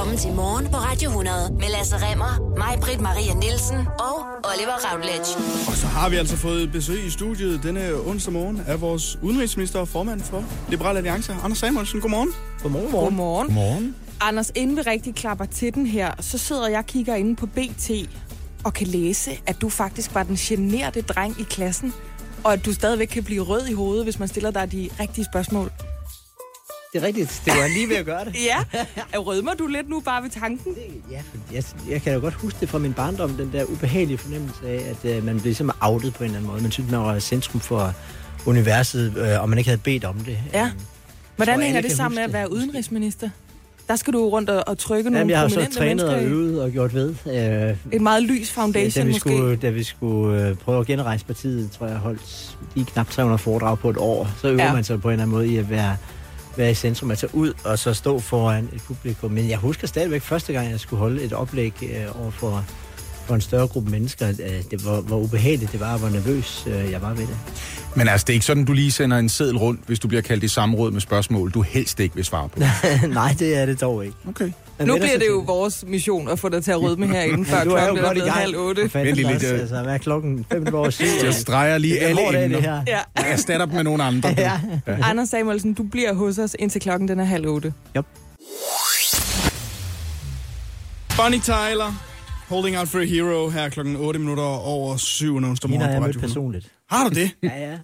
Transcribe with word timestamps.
Velkommen 0.00 0.18
til 0.18 0.32
Morgen 0.32 0.66
på 0.66 0.76
Radio 0.76 1.08
100 1.08 1.52
med 1.52 1.68
Lasse 1.76 1.96
Remmer, 1.96 2.56
mig, 2.58 2.78
Britt 2.80 3.00
Maria 3.00 3.34
Nielsen 3.34 3.76
og 3.76 4.16
Oliver 4.50 4.76
Routledge. 4.86 5.30
Og 5.68 5.76
så 5.76 5.86
har 5.86 6.08
vi 6.08 6.16
altså 6.16 6.36
fået 6.36 6.72
besøg 6.72 7.06
i 7.06 7.10
studiet 7.10 7.62
denne 7.62 7.94
onsdag 8.06 8.32
morgen 8.32 8.62
af 8.66 8.80
vores 8.80 9.18
udenrigsminister 9.22 9.78
og 9.78 9.88
formand 9.88 10.20
for 10.20 10.44
Liberal 10.68 10.96
Alliance, 10.96 11.32
Anders 11.44 11.58
Samuelsen. 11.58 12.00
Godmorgen. 12.00 12.28
Godmorgen. 12.62 12.90
Godmorgen. 12.90 13.46
Godmorgen. 13.46 13.96
Anders, 14.20 14.52
inden 14.54 14.76
vi 14.76 14.80
rigtig 14.82 15.14
klapper 15.14 15.44
til 15.44 15.74
den 15.74 15.86
her, 15.86 16.12
så 16.20 16.38
sidder 16.38 16.68
jeg 16.68 16.78
og 16.78 16.86
kigger 16.86 17.14
inde 17.14 17.36
på 17.36 17.46
BT 17.46 17.90
og 18.64 18.74
kan 18.74 18.86
læse, 18.86 19.30
at 19.46 19.60
du 19.60 19.68
faktisk 19.68 20.14
var 20.14 20.22
den 20.22 20.36
generede 20.36 21.02
dreng 21.02 21.40
i 21.40 21.42
klassen, 21.42 21.94
og 22.44 22.52
at 22.52 22.64
du 22.64 22.72
stadigvæk 22.72 23.08
kan 23.08 23.24
blive 23.24 23.42
rød 23.42 23.66
i 23.66 23.72
hovedet, 23.72 24.04
hvis 24.04 24.18
man 24.18 24.28
stiller 24.28 24.50
dig 24.50 24.72
de 24.72 24.90
rigtige 25.00 25.24
spørgsmål. 25.32 25.70
Det 26.92 27.02
er 27.02 27.06
rigtigt. 27.06 27.42
Det 27.44 27.52
var 27.52 27.68
lige 27.68 27.88
ved 27.88 27.96
at 27.96 28.04
gøre 28.06 28.24
det. 28.24 28.34
Ja, 28.34 28.58
rødmer 29.18 29.54
du 29.54 29.66
lidt 29.66 29.88
nu 29.88 30.00
bare 30.00 30.22
ved 30.22 30.30
tanken? 30.30 30.76
Ja, 31.10 31.22
jeg, 31.52 31.64
jeg 31.88 32.02
kan 32.02 32.14
jo 32.14 32.20
godt 32.20 32.34
huske 32.34 32.60
det 32.60 32.68
fra 32.68 32.78
min 32.78 32.92
barndom, 32.92 33.30
den 33.30 33.50
der 33.52 33.64
ubehagelige 33.64 34.18
fornemmelse 34.18 34.68
af, 34.68 34.94
at 35.04 35.18
uh, 35.18 35.24
man 35.24 35.40
blev 35.40 35.54
simpelthen 35.54 35.82
outet 35.90 36.14
på 36.14 36.24
en 36.24 36.24
eller 36.24 36.38
anden 36.38 36.50
måde. 36.50 36.62
Man 36.62 36.70
synes, 36.72 36.90
man 36.90 37.00
var 37.00 37.18
centrum 37.18 37.60
for 37.60 37.94
universet, 38.46 39.16
uh, 39.16 39.42
og 39.42 39.48
man 39.48 39.58
ikke 39.58 39.70
havde 39.70 39.80
bedt 39.84 40.04
om 40.04 40.18
det. 40.18 40.38
Ja. 40.52 40.62
Um, 40.64 40.70
Hvordan 41.36 41.52
alle 41.52 41.64
hænger 41.64 41.80
det 41.80 41.92
sammen 41.92 42.16
med 42.16 42.22
at 42.24 42.32
være 42.32 42.52
udenrigsminister? 42.52 43.30
Der 43.88 43.96
skal 43.96 44.12
du 44.12 44.28
rundt 44.28 44.50
og, 44.50 44.64
og 44.66 44.78
trykke 44.78 45.10
nogle 45.10 45.18
Jamen, 45.18 45.30
jeg 45.30 45.38
har 45.40 45.48
så 45.48 45.54
trænet 45.54 45.80
og 45.80 46.12
mennesker 46.12 46.16
i. 46.16 46.24
øvet 46.24 46.62
og 46.62 46.70
gjort 46.70 46.94
ved. 46.94 47.14
Uh, 47.24 47.94
Et 47.94 48.00
meget 48.00 48.22
lys 48.22 48.48
da, 48.48 48.60
foundation 48.60 49.06
vi 49.06 49.12
måske. 49.12 49.20
skulle, 49.28 49.56
da 49.56 49.70
vi 49.70 49.82
skulle 49.82 50.50
uh, 50.50 50.56
prøve 50.56 50.80
at 50.80 50.86
genrejse 50.86 51.24
partiet, 51.24 51.70
tror 51.70 51.86
jeg, 51.86 51.96
holdt 51.96 52.56
lige 52.74 52.84
knap 52.86 53.10
300 53.10 53.38
foredrag 53.38 53.78
på 53.78 53.90
et 53.90 53.96
år. 53.96 54.28
Så 54.40 54.48
øver 54.48 54.64
ja. 54.64 54.72
man 54.72 54.84
sig 54.84 55.00
på 55.00 55.08
en 55.08 55.12
eller 55.12 55.22
anden 55.22 55.36
måde 55.36 55.48
i 55.48 55.56
at 55.56 55.70
være, 55.70 55.96
være 56.56 56.70
i 56.70 56.74
centrum, 56.74 57.10
altså 57.10 57.28
ud 57.32 57.52
og 57.64 57.78
så 57.78 57.94
stå 57.94 58.18
foran 58.18 58.68
et 58.72 58.82
publikum. 58.82 59.30
Men 59.30 59.48
jeg 59.48 59.58
husker 59.58 59.86
stadigvæk 59.86 60.22
første 60.22 60.52
gang, 60.52 60.70
jeg 60.70 60.80
skulle 60.80 61.00
holde 61.00 61.22
et 61.22 61.32
oplæg 61.32 61.72
uh, 61.82 62.22
over 62.22 62.30
for, 62.30 62.64
for 63.26 63.34
en 63.34 63.40
større 63.40 63.68
gruppe 63.68 63.90
mennesker, 63.90 64.28
uh, 64.28 64.70
det 64.70 64.84
var, 64.84 65.00
hvor 65.00 65.18
ubehageligt 65.18 65.72
det 65.72 65.80
var, 65.80 65.92
og 65.92 65.98
hvor 65.98 66.08
nervøs 66.08 66.64
uh, 66.66 66.90
jeg 66.90 67.02
var 67.02 67.14
ved 67.14 67.26
det. 67.26 67.36
Men 67.96 68.08
altså, 68.08 68.24
det 68.24 68.32
er 68.32 68.34
ikke 68.34 68.46
sådan, 68.46 68.64
du 68.64 68.72
lige 68.72 68.92
sender 68.92 69.18
en 69.18 69.28
seddel 69.28 69.58
rundt, 69.58 69.80
hvis 69.86 69.98
du 69.98 70.08
bliver 70.08 70.22
kaldt 70.22 70.44
i 70.44 70.48
samråd 70.48 70.90
med 70.90 71.00
spørgsmål, 71.00 71.50
du 71.50 71.62
helst 71.62 72.00
ikke 72.00 72.14
vil 72.14 72.24
svare 72.24 72.48
på. 72.48 72.60
Nej, 73.08 73.36
det 73.38 73.56
er 73.56 73.66
det 73.66 73.80
dog 73.80 74.04
ikke. 74.04 74.16
Okay. 74.28 74.52
Man 74.80 74.88
Nu 74.88 74.96
bliver 74.96 75.18
det 75.18 75.26
jo 75.28 75.38
vores 75.38 75.84
mission 75.86 76.28
at 76.28 76.38
få 76.38 76.48
dig 76.48 76.64
til 76.64 76.70
at 76.70 76.82
rydme 76.82 77.06
herinde, 77.06 77.44
før 77.44 77.64
klokken 77.64 78.04
er 78.04 78.12
blevet 78.12 78.30
halv 78.30 78.56
otte. 78.56 78.90
Vent 78.94 79.16
lige 79.16 79.32
lidt, 79.32 79.42
øh. 79.52 79.60
Altså, 79.60 79.82
hvad 79.82 79.94
er 79.94 79.98
klokken? 79.98 80.46
5 80.52 80.74
år 80.74 80.90
syv. 80.90 81.04
Jeg 81.24 81.34
streger 81.34 81.78
lige 81.78 81.98
er 81.98 82.08
alle 82.08 82.44
emner. 82.44 82.60
her. 82.60 82.82
Ja. 82.86 82.98
Jeg 83.16 83.32
erstatter 83.32 83.66
dem 83.66 83.74
med 83.74 83.84
nogle 83.84 84.02
andre. 84.02 84.34
Ja. 84.38 84.60
Anders 84.86 85.28
Samuelsen, 85.28 85.74
du 85.74 85.82
bliver 85.82 86.12
hos 86.14 86.38
os 86.38 86.56
indtil 86.58 86.80
klokken 86.80 87.08
den 87.08 87.20
er 87.20 87.24
halv 87.24 87.46
otte. 87.48 87.72
Bonnie 91.16 91.40
Tyler, 91.40 92.02
Holding 92.48 92.78
Out 92.78 92.88
for 92.88 92.98
a 92.98 93.04
Hero, 93.04 93.48
her 93.48 93.68
klokken 93.68 93.96
8 93.96 94.18
minutter 94.20 94.42
over 94.44 94.96
7 94.96 95.36
onsdag 95.36 95.70
Hende 95.70 95.78
morgen 95.78 95.80
har 95.80 95.88
på 95.88 95.92
jeg 95.92 96.00
mødt 96.02 96.16
100. 96.16 96.28
personligt. 96.28 96.66
Har 96.90 97.08
du 97.08 97.14
det? 97.14 97.30
Ja, 97.42 97.70
ja. 97.70 97.76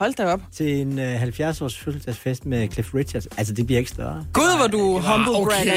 Hold 0.00 0.14
da 0.14 0.24
op. 0.26 0.40
Til 0.56 0.80
en 0.80 0.98
øh, 0.98 1.22
70-års 1.22 1.78
fødselsdagsfest 1.78 2.46
med 2.46 2.68
Cliff 2.68 2.94
Richards. 2.94 3.26
Altså, 3.38 3.52
det 3.54 3.66
bliver 3.66 3.78
ikke 3.78 3.90
større. 3.90 4.24
Gud, 4.32 4.53
hvor 4.58 4.66
du 4.66 4.78
humble 4.98 5.36
okay. 5.36 5.56
bragger. 5.56 5.74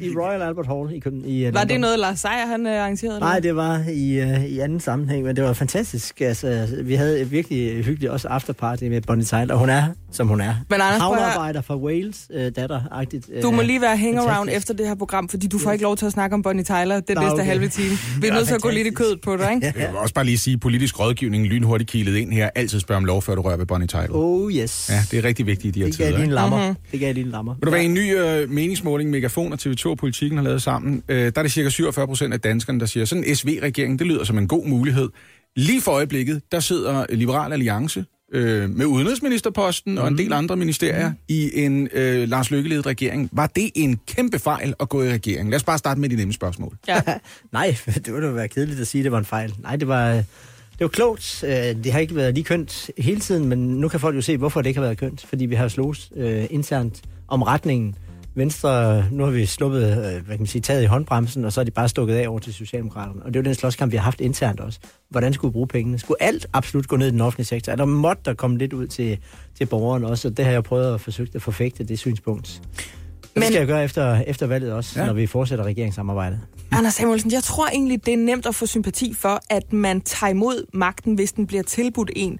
I 0.00 0.10
Royal 0.16 0.42
Albert 0.42 0.66
Hall 0.66 0.92
i, 0.96 0.98
Køben- 0.98 1.24
i 1.26 1.46
øh, 1.46 1.54
Var 1.54 1.64
det 1.64 1.80
noget, 1.80 1.98
Lars 1.98 2.20
Seier, 2.20 2.46
han 2.46 2.66
øh, 2.66 2.80
arrangerede? 2.82 3.20
Nej, 3.20 3.40
det? 3.40 3.56
var 3.56 3.84
i, 3.92 4.12
øh, 4.20 4.44
i 4.44 4.58
anden 4.58 4.80
sammenhæng, 4.80 5.24
men 5.24 5.36
det 5.36 5.44
var 5.44 5.52
fantastisk. 5.52 6.20
Altså, 6.20 6.68
vi 6.82 6.94
havde 6.94 7.20
et 7.20 7.30
virkelig 7.30 7.84
hyggeligt 7.84 8.12
også 8.12 8.28
afterparty 8.28 8.84
med 8.84 9.00
Bonnie 9.00 9.24
Tyler, 9.24 9.52
og 9.54 9.58
hun 9.58 9.68
er, 9.68 9.82
som 10.12 10.28
hun 10.28 10.40
er. 10.40 10.54
Men 10.70 10.80
Anders. 10.80 11.00
Havnearbejder 11.00 11.60
fra 11.62 11.76
Wales, 11.76 12.26
øh, 12.34 12.52
datter-agtigt. 12.56 13.28
Du 13.42 13.50
må 13.50 13.62
lige 13.62 13.80
være 13.80 13.96
hangaround 13.96 14.48
efter 14.52 14.74
det 14.74 14.86
her 14.88 14.94
program, 14.94 15.28
fordi 15.28 15.46
du 15.46 15.58
får 15.58 15.72
ikke 15.72 15.82
lov 15.82 15.96
til 15.96 16.06
at 16.06 16.12
snakke 16.12 16.34
om 16.34 16.42
Bonnie 16.42 16.64
Tyler 16.64 17.00
den 17.00 17.14
Nå, 17.14 17.20
næste 17.22 17.32
okay. 17.34 17.44
halve 17.44 17.68
time. 17.68 17.98
Vi 18.20 18.26
er 18.28 18.32
nødt 18.34 18.46
til 18.46 18.54
at 18.54 18.62
gå 18.62 18.68
lidt 18.70 18.86
i 18.86 18.90
kødet 18.90 19.20
på 19.20 19.36
dig, 19.36 19.52
ikke? 19.54 19.66
Jeg 19.66 19.88
vil 19.88 19.96
også 19.96 20.14
bare 20.14 20.24
lige 20.24 20.38
sige, 20.38 20.58
politisk 20.58 21.00
rådgivning 21.00 21.46
lynhurtigt 21.46 21.90
kilet 21.90 22.16
ind 22.16 22.32
her. 22.32 22.50
Altid 22.54 22.80
spørg 22.80 22.96
om 22.96 23.04
lov, 23.04 23.22
før 23.22 23.34
du 23.34 23.42
rører 23.42 23.56
ved 23.56 23.66
Bonnie 23.66 23.86
Tyler. 23.88 24.06
Oh 24.10 24.52
yes. 24.52 24.90
Ja, 24.90 25.00
det 25.10 25.18
er 25.18 25.24
rigtig 25.28 25.46
vigtigt 25.46 25.76
i 25.76 25.80
de 25.80 25.84
her 25.84 25.90
det 25.90 25.98
gav 25.98 26.06
tider. 26.06 26.16
lige 26.18 26.24
en 26.24 26.30
ikke? 26.30 26.34
lammer. 26.34 26.56
Mhm. 26.56 26.66
Mm-hmm. 26.66 26.82
Det 26.92 27.00
gav 27.00 27.14
lige 27.14 27.24
en 27.24 27.30
lammer. 27.30 27.54
Vil 27.60 27.66
du 27.66 27.70
være 27.70 27.84
en 27.84 27.94
ny 27.94 28.16
øh, 28.18 28.50
meningsmåling, 28.50 29.10
Megafon 29.10 29.52
og 29.52 29.58
TV2 29.62 29.86
og 29.86 29.98
Politikken 29.98 30.38
har 30.38 30.44
lavet 30.44 30.62
sammen? 30.62 31.02
Øh, 31.08 31.16
der 31.16 31.32
er 31.36 31.42
det 31.42 31.52
cirka 31.52 31.68
47 31.68 32.06
procent 32.06 32.34
af 32.34 32.40
danskerne, 32.40 32.80
der 32.80 32.86
siger, 32.86 33.04
sådan 33.04 33.24
en 33.24 33.36
SV-regering, 33.36 33.98
det 33.98 34.06
lyder 34.06 34.24
som 34.24 34.38
en 34.38 34.48
god 34.48 34.66
mulighed. 34.66 35.08
Lige 35.56 35.80
for 35.80 35.92
øjeblikket, 35.92 36.42
der 36.52 36.60
sidder 36.60 37.06
Liberal 37.10 37.52
Alliance 37.52 38.04
øh, 38.32 38.70
med 38.70 38.86
udenrigsministerposten 38.86 39.92
mm. 39.92 39.98
og 39.98 40.08
en 40.08 40.18
del 40.18 40.32
andre 40.32 40.56
ministerier 40.56 41.08
mm. 41.08 41.14
i 41.28 41.64
en 41.64 41.88
øh, 41.92 42.28
Lars 42.28 42.50
Lykke-ledet 42.50 42.86
regering. 42.86 43.28
Var 43.32 43.46
det 43.46 43.70
en 43.74 44.00
kæmpe 44.06 44.38
fejl 44.38 44.74
at 44.80 44.88
gå 44.88 45.02
i 45.02 45.12
regering? 45.12 45.50
Lad 45.50 45.56
os 45.56 45.64
bare 45.64 45.78
starte 45.78 46.00
med 46.00 46.08
de 46.08 46.16
nemme 46.16 46.32
spørgsmål. 46.32 46.76
Ja. 46.88 47.00
Nej, 47.52 47.76
det 48.04 48.12
ville 48.14 48.26
da 48.26 48.32
være 48.32 48.48
kedeligt 48.48 48.80
at 48.80 48.86
sige, 48.86 49.00
at 49.00 49.04
det 49.04 49.12
var 49.12 49.18
en 49.18 49.24
fejl. 49.24 49.54
Nej, 49.62 49.76
det 49.76 49.88
var, 49.88 50.12
det 50.12 50.24
var 50.80 50.88
klogt. 50.88 51.44
Øh, 51.46 51.50
Det 51.52 51.92
har 51.92 51.98
ikke 51.98 52.16
været 52.16 52.34
lige 52.34 52.44
kønt 52.44 52.90
hele 52.98 53.20
tiden, 53.20 53.48
men 53.48 53.58
nu 53.58 53.88
kan 53.88 54.00
folk 54.00 54.16
jo 54.16 54.20
se, 54.22 54.36
hvorfor 54.36 54.62
det 54.62 54.68
ikke 54.70 54.80
har 54.80 54.86
været 54.86 54.98
kønt. 54.98 55.26
Fordi 55.26 55.46
vi 55.46 55.54
har 55.54 55.68
slået 55.68 56.08
øh, 56.16 56.44
internt 56.50 57.02
om 57.28 57.42
retningen. 57.42 57.94
Venstre, 58.34 59.04
nu 59.10 59.24
har 59.24 59.30
vi 59.30 59.46
sluppet, 59.46 59.82
øh, 59.82 59.96
hvad 59.96 60.22
kan 60.22 60.38
man 60.38 60.46
sige, 60.46 60.62
taget 60.62 60.82
i 60.82 60.86
håndbremsen, 60.86 61.44
og 61.44 61.52
så 61.52 61.60
er 61.60 61.64
de 61.64 61.70
bare 61.70 61.88
stukket 61.88 62.14
af 62.14 62.28
over 62.28 62.38
til 62.38 62.54
Socialdemokraterne. 62.54 63.22
Og 63.22 63.34
det 63.34 63.36
er 63.36 63.40
jo 63.40 63.44
den 63.44 63.54
slåskamp, 63.54 63.92
vi 63.92 63.96
har 63.96 64.04
haft 64.04 64.20
internt 64.20 64.60
også. 64.60 64.78
Hvordan 65.10 65.32
skulle 65.32 65.50
vi 65.50 65.52
bruge 65.52 65.66
pengene? 65.66 65.98
Skulle 65.98 66.22
alt 66.22 66.46
absolut 66.52 66.88
gå 66.88 66.96
ned 66.96 67.08
i 67.08 67.10
den 67.10 67.20
offentlige 67.20 67.46
sektor? 67.46 67.72
Er 67.72 67.76
der 67.76 67.84
måtte 67.84 68.22
der 68.24 68.34
komme 68.34 68.58
lidt 68.58 68.72
ud 68.72 68.86
til, 68.86 69.18
til 69.58 69.66
borgerne 69.66 70.06
også? 70.06 70.28
Og 70.28 70.36
det 70.36 70.44
har 70.44 70.52
jeg 70.52 70.64
prøvet 70.64 70.94
at 70.94 71.00
forsøge 71.00 71.28
at 71.34 71.42
forfægte, 71.42 71.84
det 71.84 71.98
synspunkt. 71.98 72.62
Men... 73.34 73.42
Det 73.42 73.48
skal 73.48 73.58
jeg 73.58 73.66
gøre 73.66 73.84
efter, 73.84 74.22
efter 74.26 74.46
valget 74.46 74.72
også, 74.72 75.00
ja. 75.00 75.06
når 75.06 75.12
vi 75.12 75.26
fortsætter 75.26 75.64
regeringssamarbejdet. 75.64 76.40
Anders 76.72 76.94
Samuelsen, 76.94 77.32
jeg 77.32 77.42
tror 77.42 77.68
egentlig, 77.68 78.06
det 78.06 78.14
er 78.14 78.18
nemt 78.18 78.46
at 78.46 78.54
få 78.54 78.66
sympati 78.66 79.14
for, 79.14 79.40
at 79.50 79.72
man 79.72 80.00
tager 80.00 80.30
imod 80.30 80.66
magten, 80.74 81.14
hvis 81.14 81.32
den 81.32 81.46
bliver 81.46 81.62
tilbudt 81.62 82.10
en. 82.16 82.38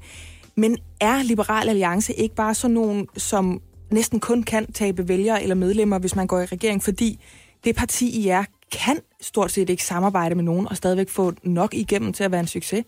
Men 0.56 0.76
er 1.00 1.22
Liberal 1.22 1.68
Alliance 1.68 2.12
ikke 2.12 2.34
bare 2.34 2.54
sådan 2.54 2.74
nogen, 2.74 3.06
som 3.16 3.60
næsten 3.91 4.20
kun 4.20 4.42
kan 4.42 4.72
tabe 4.72 5.08
vælgere 5.08 5.42
eller 5.42 5.54
medlemmer, 5.54 5.98
hvis 5.98 6.16
man 6.16 6.26
går 6.26 6.41
i 6.41 6.44
regering? 6.44 6.82
Fordi 6.82 7.20
det 7.64 7.76
parti, 7.76 8.20
I 8.20 8.28
er, 8.28 8.44
kan 8.72 8.98
stort 9.20 9.50
set 9.50 9.70
ikke 9.70 9.84
samarbejde 9.84 10.34
med 10.34 10.44
nogen 10.44 10.69
og 10.69 10.76
stadigvæk 10.76 11.08
få 11.08 11.32
nok 11.42 11.74
igennem 11.74 12.12
til 12.12 12.24
at 12.24 12.30
være 12.30 12.41
en 12.41 12.47
succes. 12.47 12.84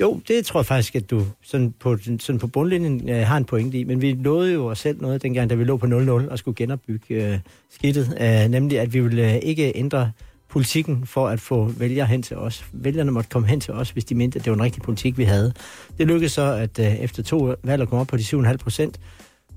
Jo, 0.00 0.20
det 0.28 0.46
tror 0.46 0.60
jeg 0.60 0.66
faktisk, 0.66 0.96
at 0.96 1.10
du 1.10 1.22
sådan 1.42 1.74
på, 1.80 1.98
sådan 2.18 2.38
på 2.38 2.46
bundlinjen 2.46 3.08
øh, 3.08 3.26
har 3.26 3.36
en 3.36 3.44
pointe 3.44 3.78
i. 3.78 3.84
Men 3.84 4.00
vi 4.00 4.12
lovede 4.12 4.52
jo 4.52 4.66
os 4.66 4.78
selv 4.78 5.00
noget, 5.00 5.22
dengang, 5.22 5.50
da 5.50 5.54
vi 5.54 5.64
lå 5.64 5.76
på 5.76 5.86
0-0 5.86 6.30
og 6.30 6.38
skulle 6.38 6.54
genopbygge 6.54 7.32
øh, 7.32 7.38
skidtet. 7.70 8.16
Øh, 8.20 8.50
nemlig, 8.50 8.80
at 8.80 8.94
vi 8.94 9.00
ville 9.00 9.34
øh, 9.34 9.40
ikke 9.42 9.72
ændre 9.76 10.12
politikken 10.48 11.06
for 11.06 11.28
at 11.28 11.40
få 11.40 11.64
vælgere 11.64 12.06
hen 12.06 12.22
til 12.22 12.36
os. 12.36 12.64
Vælgerne 12.72 13.10
måtte 13.10 13.30
komme 13.30 13.48
hen 13.48 13.60
til 13.60 13.74
os, 13.74 13.90
hvis 13.90 14.04
de 14.04 14.14
mente, 14.14 14.38
at 14.38 14.44
det 14.44 14.50
var 14.50 14.56
en 14.56 14.62
rigtig 14.62 14.82
politik, 14.82 15.18
vi 15.18 15.24
havde. 15.24 15.52
Det 15.98 16.06
lykkedes 16.06 16.32
så, 16.32 16.42
at 16.42 16.78
øh, 16.78 16.94
efter 16.94 17.22
to 17.22 17.54
valg 17.62 17.82
at 17.82 17.88
komme 17.88 18.00
op 18.00 18.06
på 18.06 18.16
de 18.16 18.22
7,5 18.22 18.56
procent, 18.56 19.00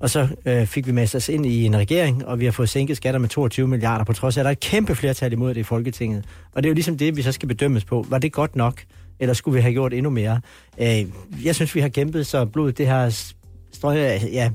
og 0.00 0.10
så 0.10 0.28
øh, 0.46 0.66
fik 0.66 0.86
vi 0.86 0.92
med 0.92 1.14
os 1.14 1.28
ind 1.28 1.46
i 1.46 1.64
en 1.64 1.76
regering, 1.76 2.26
og 2.26 2.40
vi 2.40 2.44
har 2.44 2.52
fået 2.52 2.68
sænket 2.68 2.96
skatter 2.96 3.20
med 3.20 3.28
22 3.28 3.68
milliarder, 3.68 4.04
på 4.04 4.12
trods 4.12 4.36
af, 4.36 4.40
at 4.40 4.44
der 4.44 4.48
er 4.48 4.52
et 4.52 4.60
kæmpe 4.60 4.94
flertal 4.94 5.32
imod 5.32 5.54
det 5.54 5.60
i 5.60 5.62
Folketinget. 5.62 6.24
Og 6.52 6.62
det 6.62 6.68
er 6.68 6.70
jo 6.70 6.74
ligesom 6.74 6.98
det, 6.98 7.16
vi 7.16 7.22
så 7.22 7.32
skal 7.32 7.48
bedømmes 7.48 7.84
på. 7.84 8.06
Var 8.08 8.18
det 8.18 8.32
godt 8.32 8.56
nok, 8.56 8.82
eller 9.20 9.34
skulle 9.34 9.54
vi 9.54 9.60
have 9.60 9.72
gjort 9.72 9.92
endnu 9.92 10.10
mere? 10.10 10.40
Øh, 10.78 11.06
jeg 11.44 11.54
synes, 11.54 11.74
vi 11.74 11.80
har 11.80 11.88
kæmpet, 11.88 12.26
så 12.26 12.44
blodet 12.44 12.78
det 12.78 12.86
har 12.86 13.32
strøget, 13.72 14.32
ja, 14.32 14.50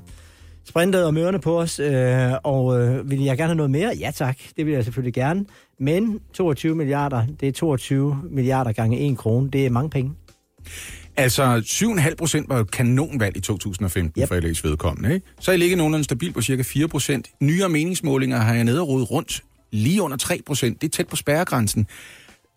sprintet 0.65 1.05
om 1.05 1.17
ørerne 1.17 1.39
på 1.39 1.59
os, 1.59 1.79
øh, 1.79 2.31
og 2.43 2.81
øh, 2.81 3.09
vil 3.09 3.23
jeg 3.23 3.37
gerne 3.37 3.47
have 3.47 3.55
noget 3.55 3.71
mere? 3.71 3.93
Ja 3.99 4.11
tak, 4.15 4.37
det 4.57 4.65
vil 4.65 4.73
jeg 4.73 4.83
selvfølgelig 4.83 5.13
gerne. 5.13 5.45
Men 5.79 6.19
22 6.33 6.75
milliarder, 6.75 7.25
det 7.39 7.47
er 7.47 7.51
22 7.51 8.17
milliarder 8.29 8.71
gange 8.71 8.99
1 8.99 9.17
krone, 9.17 9.49
det 9.49 9.65
er 9.65 9.69
mange 9.69 9.89
penge. 9.89 10.11
Altså, 11.17 11.61
7,5 11.65 12.15
procent 12.15 12.49
var 12.49 12.57
jo 12.57 12.63
kanonvalg 12.63 13.37
i 13.37 13.39
2015 13.39 14.21
yep. 14.21 14.27
For 14.27 14.35
LA's 14.35 14.69
vedkommende. 14.69 15.13
Ikke? 15.13 15.25
Så 15.39 15.51
er 15.51 15.55
I 15.55 15.57
ligget 15.57 15.77
nogenlunde 15.77 16.03
stabilt 16.03 16.33
på 16.33 16.41
cirka 16.41 16.63
4 16.63 16.87
procent. 16.87 17.29
Nyere 17.39 17.69
meningsmålinger 17.69 18.37
har 18.37 18.53
jeg 18.53 18.63
nede 18.63 18.81
og 18.81 19.11
rundt 19.11 19.43
lige 19.71 20.01
under 20.01 20.17
3 20.17 20.41
procent. 20.45 20.81
Det 20.81 20.87
er 20.87 20.91
tæt 20.91 21.07
på 21.07 21.15
spærregrænsen. 21.15 21.87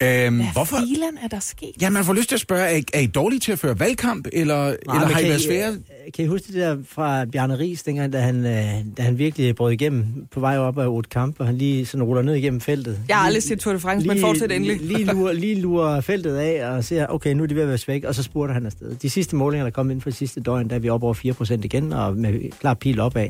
Øhm, 0.02 0.36
Hvad 0.36 0.46
hvorfor? 0.52 0.76
filan 0.88 1.18
er 1.22 1.28
der 1.28 1.40
sket? 1.40 1.70
Ja, 1.80 1.90
man 1.90 2.04
får 2.04 2.12
lyst 2.12 2.28
til 2.28 2.34
at 2.36 2.40
spørge, 2.40 2.62
er 2.62 2.76
I, 2.76 2.82
er 2.94 3.00
I 3.00 3.06
dårlige 3.06 3.40
til 3.40 3.52
at 3.52 3.58
føre 3.58 3.80
valgkamp, 3.80 4.28
eller, 4.32 4.56
Nej, 4.64 4.70
eller 4.96 5.08
har 5.14 5.20
I 5.20 5.24
været 5.24 5.40
svære? 5.40 5.68
øh, 5.70 6.12
Kan 6.14 6.24
I 6.24 6.28
huske 6.28 6.46
det 6.46 6.54
der 6.54 6.76
fra 6.88 7.24
Bjarne 7.24 7.58
Ries, 7.58 7.82
dengang, 7.82 8.12
da 8.12 8.18
han, 8.20 8.36
øh, 8.46 8.64
da 8.96 9.02
han 9.02 9.18
virkelig 9.18 9.54
brød 9.56 9.72
igennem 9.72 10.04
på 10.30 10.40
vej 10.40 10.58
op 10.58 10.78
af 10.78 10.86
Otte 10.88 11.10
Kamp, 11.10 11.40
og 11.40 11.46
han 11.46 11.56
lige 11.56 11.86
sådan 11.86 12.02
ruller 12.04 12.22
ned 12.22 12.34
igennem 12.34 12.60
feltet? 12.60 12.98
Jeg 13.08 13.16
har 13.16 13.22
Lige- 13.22 13.26
aldrig 13.26 13.42
set 13.42 13.58
Tour 13.60 13.72
de 13.74 13.80
France, 13.80 14.08
men 14.08 14.20
fortsæt 14.20 14.52
endelig. 14.52 14.80
Lige 14.80 15.04
lurer, 15.04 15.32
lige 15.32 15.60
lurer 15.60 16.00
feltet 16.00 16.36
af 16.36 16.66
og 16.70 16.84
ser, 16.84 17.06
okay, 17.06 17.32
nu 17.32 17.42
er 17.42 17.46
de 17.46 17.54
ved 17.54 17.62
at 17.62 17.68
være 17.68 17.78
væk, 17.86 18.04
og 18.04 18.14
så 18.14 18.22
spurgte 18.22 18.54
han 18.54 18.66
afsted. 18.66 18.94
De 18.94 19.10
sidste 19.10 19.36
målinger, 19.36 19.64
der 19.64 19.70
kom 19.70 19.90
ind 19.90 20.00
for 20.00 20.10
de 20.10 20.16
sidste 20.16 20.40
døgn, 20.40 20.68
der 20.70 20.74
er 20.74 20.80
vi 20.80 20.88
oppe 20.88 21.06
over 21.06 21.14
4% 21.14 21.64
igen, 21.64 21.92
og 21.92 22.16
med 22.16 22.50
klar 22.60 22.74
pil 22.74 23.00
opad. 23.00 23.28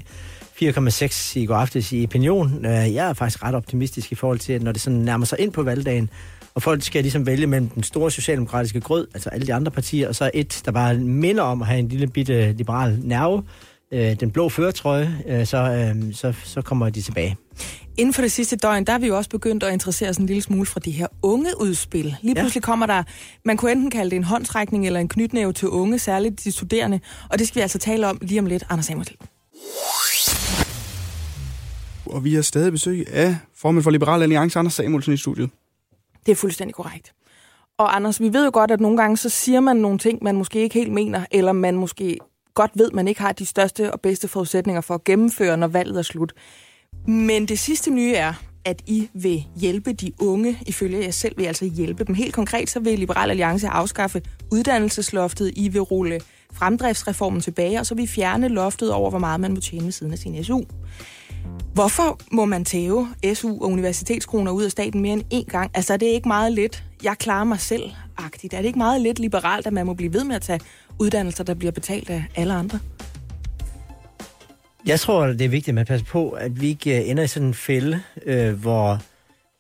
4,6 0.62 1.39
i 1.39 1.47
går 1.47 1.55
aftes 1.55 1.93
i 1.93 2.05
opinion. 2.05 2.65
Øh, 2.67 2.95
Jeg 2.95 3.09
er 3.09 3.12
faktisk 3.12 3.43
ret 3.43 3.55
optimistisk 3.55 4.12
i 4.12 4.15
forhold 4.15 4.39
til, 4.39 4.53
at 4.53 4.62
når 4.62 4.73
det 4.73 4.81
sådan 4.81 4.99
nærmer 4.99 5.27
sig 5.27 5.41
ind 5.41 5.53
på 5.53 5.62
valgdagen, 5.62 6.11
og 6.55 6.62
folk 6.62 6.83
skal 6.83 7.03
ligesom 7.03 7.27
vælge 7.27 7.47
mellem 7.47 7.69
den 7.69 7.83
store 7.83 8.11
socialdemokratiske 8.11 8.81
grød, 8.81 9.06
altså 9.15 9.29
alle 9.31 9.47
de 9.47 9.55
andre 9.55 9.71
partier, 9.71 10.09
og 10.09 10.15
så 10.15 10.31
et, 10.35 10.62
der 10.65 10.73
bare 10.73 10.95
minder 10.95 11.43
om 11.43 11.62
at 11.62 11.69
have 11.69 11.79
en 11.79 11.89
lille 11.89 12.06
bitte 12.06 12.53
liberal 12.53 12.99
nerve, 13.03 13.43
øh, 13.93 14.21
den 14.21 14.31
blå 14.31 14.49
føretrøje, 14.49 15.23
øh, 15.29 15.47
så, 15.47 15.56
øh, 15.59 16.15
så, 16.15 16.33
så 16.45 16.62
kommer 16.62 16.91
de 16.91 17.03
tilbage. 17.03 17.37
Inden 17.97 18.15
for 18.15 18.23
det 18.23 18.33
sidste 18.33 18.56
døgn, 18.56 18.85
der 18.85 18.93
er 18.93 18.99
vi 18.99 19.06
jo 19.06 19.17
også 19.17 19.31
begyndt 19.31 19.62
at 19.62 19.73
interessere 19.73 20.11
os 20.11 20.17
en 20.17 20.27
lille 20.27 20.43
smule 20.43 20.67
fra 20.67 20.81
de 20.81 20.91
her 20.91 21.06
unge 21.23 21.61
udspil. 21.61 22.17
Lige 22.23 22.35
Ja. 22.37 22.43
pludselig 22.43 22.62
kommer 22.62 22.87
der, 22.87 23.03
man 23.45 23.56
kunne 23.56 23.73
enten 23.73 23.91
kalde 23.91 24.11
det 24.11 24.17
en 24.17 24.25
håndtrækning 24.25 24.87
eller 24.87 25.01
en 25.01 25.09
knytnæve 25.09 25.53
til 25.53 25.69
unge, 25.69 25.99
særligt 25.99 26.45
de 26.45 26.53
studerende, 26.53 27.01
og 27.31 27.39
det 27.39 27.49
skal 27.49 27.56
vi 27.56 27.62
altså 27.62 27.79
tale 27.79 28.06
om 28.09 28.19
lige 28.23 28.41
om 28.41 28.47
lidt. 28.47 28.65
Anders 28.71 28.87
Samuelsen. 28.87 29.17
Og 32.15 32.25
vi 32.25 32.35
har 32.35 32.43
stadig 32.43 32.73
besøg 32.73 33.07
af 33.13 33.37
formand 33.55 33.83
for 33.83 33.91
Liberal 33.91 34.23
Alliance, 34.23 34.59
Anders 34.59 34.75
Samuelsen 34.75 35.15
i 35.15 35.17
studiet. 35.17 35.51
Det 36.27 36.33
er 36.33 36.37
fuldstændig 36.37 36.75
korrekt. 36.75 37.13
Og 37.79 37.97
Anders, 37.97 38.21
vi 38.21 38.33
ved 38.33 38.45
jo 38.45 38.51
godt, 38.53 38.71
at 38.71 38.81
nogle 38.81 38.97
gange 38.97 39.17
så 39.17 39.29
siger 39.29 39.61
man 39.61 39.77
nogle 39.77 39.99
ting, 39.99 40.19
man 40.23 40.37
måske 40.37 40.61
ikke 40.61 40.75
helt 40.75 40.93
mener, 40.93 41.25
eller 41.31 41.53
man 41.53 41.75
måske 41.77 42.19
godt 42.55 42.71
ved, 42.75 42.91
man 42.91 43.09
ikke 43.09 43.21
har 43.21 43.33
de 43.33 43.47
største 43.47 43.93
og 43.93 44.01
bedste 44.01 44.29
forudsætninger 44.29 44.81
for 44.81 44.95
at 44.95 45.05
gennemføre, 45.05 45.57
når 45.57 45.67
valget 45.67 45.99
er 45.99 46.03
slut. 46.03 46.33
Men 47.07 47.49
det 47.49 47.59
sidste 47.59 47.91
nye 47.91 48.15
er, 48.15 48.33
at 48.65 48.83
I 48.87 49.09
vil 49.15 49.45
hjælpe 49.57 49.93
de 49.93 50.13
unge. 50.21 50.59
Ifølge 50.67 51.05
jer 51.05 51.11
selv 51.11 51.37
vil 51.37 51.45
I 51.45 51.47
altså 51.47 51.65
hjælpe 51.65 52.05
dem. 52.05 52.15
Helt 52.15 52.35
konkret 52.35 52.71
så 52.71 52.81
vil 52.81 52.99
Liberal 52.99 53.31
Alliance 53.31 53.69
afskaffe 53.69 54.23
uddannelsesloftet. 54.53 55.53
I 55.57 55.69
vil 55.69 55.81
rulle 55.81 56.21
fremdriftsreformen 56.53 57.41
tilbage, 57.41 57.81
og 57.81 57.87
så 57.87 57.95
vil 57.95 58.05
I 58.05 58.07
fjerne 58.07 58.49
loftet 58.49 58.93
over, 58.93 59.11
hvor 59.11 59.19
meget 59.19 59.41
man 59.41 59.55
må 59.55 59.61
tjene 59.61 59.85
ved 59.85 59.93
siden 59.93 60.13
af 60.13 60.19
sin 60.19 60.45
SU. 60.45 60.63
Hvorfor 61.75 62.20
må 62.32 62.44
man 62.44 62.64
tæve 62.64 63.08
SU 63.35 63.49
og 63.49 63.70
universitetskroner 63.70 64.52
ud 64.52 64.64
af 64.64 64.70
staten 64.70 65.00
mere 65.00 65.12
end 65.12 65.23
én 65.35 65.50
gang? 65.50 65.70
Altså, 65.75 65.93
er 65.93 65.96
det 65.96 66.06
ikke 66.06 66.29
meget 66.29 66.52
lidt, 66.52 66.85
jeg 67.02 67.17
klarer 67.19 67.44
mig 67.44 67.61
selv-agtigt? 67.61 68.55
Er 68.55 68.58
det 68.58 68.67
ikke 68.67 68.79
meget 68.79 69.00
lidt 69.00 69.19
liberalt, 69.19 69.67
at 69.67 69.73
man 69.73 69.87
må 69.87 69.94
blive 69.94 70.12
ved 70.12 70.25
med 70.25 70.37
at 70.37 70.43
tage 70.43 70.61
uddannelser, 70.99 71.44
der 71.44 71.55
bliver 71.55 71.73
betalt 71.73 72.11
af 72.11 72.25
alle 72.37 72.55
andre? 72.55 72.79
Jeg 74.87 75.00
tror, 75.00 75.26
det 75.26 75.41
er 75.41 75.49
vigtigt, 75.49 75.69
at 75.69 75.75
man 75.75 75.87
passer 75.87 76.06
på, 76.06 76.31
at 76.31 76.61
vi 76.61 76.69
ikke 76.69 77.00
øh, 77.00 77.11
ender 77.11 77.23
i 77.23 77.26
sådan 77.26 77.49
en 77.49 77.55
fælde, 77.55 78.00
øh, 78.26 78.52
hvor 78.52 78.99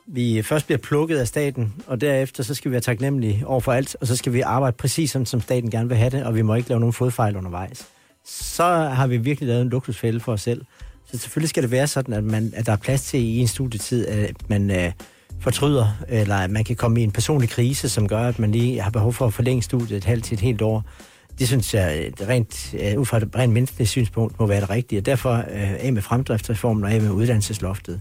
vi 0.06 0.42
først 0.42 0.66
bliver 0.66 0.78
plukket 0.78 1.18
af 1.18 1.28
staten, 1.28 1.74
og 1.86 2.00
derefter 2.00 2.42
så 2.42 2.54
skal 2.54 2.70
vi 2.70 2.72
være 2.72 2.80
taknemmelige 2.80 3.46
over 3.46 3.60
for 3.60 3.72
alt, 3.72 3.96
og 4.00 4.06
så 4.06 4.16
skal 4.16 4.32
vi 4.32 4.40
arbejde 4.40 4.76
præcis 4.76 5.10
sådan, 5.10 5.26
som 5.26 5.40
staten 5.40 5.70
gerne 5.70 5.88
vil 5.88 5.96
have 5.96 6.10
det, 6.10 6.24
og 6.24 6.34
vi 6.34 6.42
må 6.42 6.54
ikke 6.54 6.68
lave 6.68 6.80
nogen 6.80 6.92
fodfejl 6.92 7.36
undervejs. 7.36 7.86
Så 8.24 8.64
har 8.64 9.06
vi 9.06 9.16
virkelig 9.16 9.48
lavet 9.48 9.62
en 9.62 9.68
luksusfælde 9.68 10.20
for 10.20 10.32
os 10.32 10.42
selv. 10.42 10.62
Så 11.12 11.18
selvfølgelig 11.18 11.48
skal 11.48 11.62
det 11.62 11.70
være 11.70 11.86
sådan, 11.86 12.14
at, 12.14 12.24
man, 12.24 12.52
at 12.56 12.66
der 12.66 12.72
er 12.72 12.76
plads 12.76 13.02
til 13.02 13.20
i 13.20 13.38
en 13.38 13.48
studietid, 13.48 14.06
at 14.06 14.48
man 14.48 14.70
øh, 14.70 14.92
fortryder, 15.40 15.86
eller 16.08 16.36
at 16.36 16.50
man 16.50 16.64
kan 16.64 16.76
komme 16.76 17.00
i 17.00 17.04
en 17.04 17.10
personlig 17.10 17.50
krise, 17.50 17.88
som 17.88 18.08
gør, 18.08 18.28
at 18.28 18.38
man 18.38 18.52
lige 18.52 18.80
har 18.80 18.90
behov 18.90 19.12
for 19.12 19.26
at 19.26 19.34
forlænge 19.34 19.62
studiet 19.62 19.96
et 19.96 20.04
halvt 20.04 20.24
til 20.24 20.34
et 20.34 20.40
helt 20.40 20.62
år. 20.62 20.84
Det 21.38 21.48
synes 21.48 21.74
jeg, 21.74 22.12
øh, 22.20 22.28
rent, 22.28 22.74
øh, 22.80 23.00
ud 23.00 23.06
fra 23.06 23.16
et 23.16 23.28
rent 23.36 23.52
menneskeligt 23.52 23.90
synspunkt, 23.90 24.40
må 24.40 24.46
være 24.46 24.60
det 24.60 24.70
rigtige. 24.70 25.00
Og 25.00 25.06
derfor 25.06 25.32
øh, 25.34 25.74
af 25.78 25.92
med 25.92 26.02
fremdriftsreformen 26.02 26.84
og 26.84 26.92
af 26.92 27.00
med 27.00 27.10
uddannelsesloftet. 27.10 28.00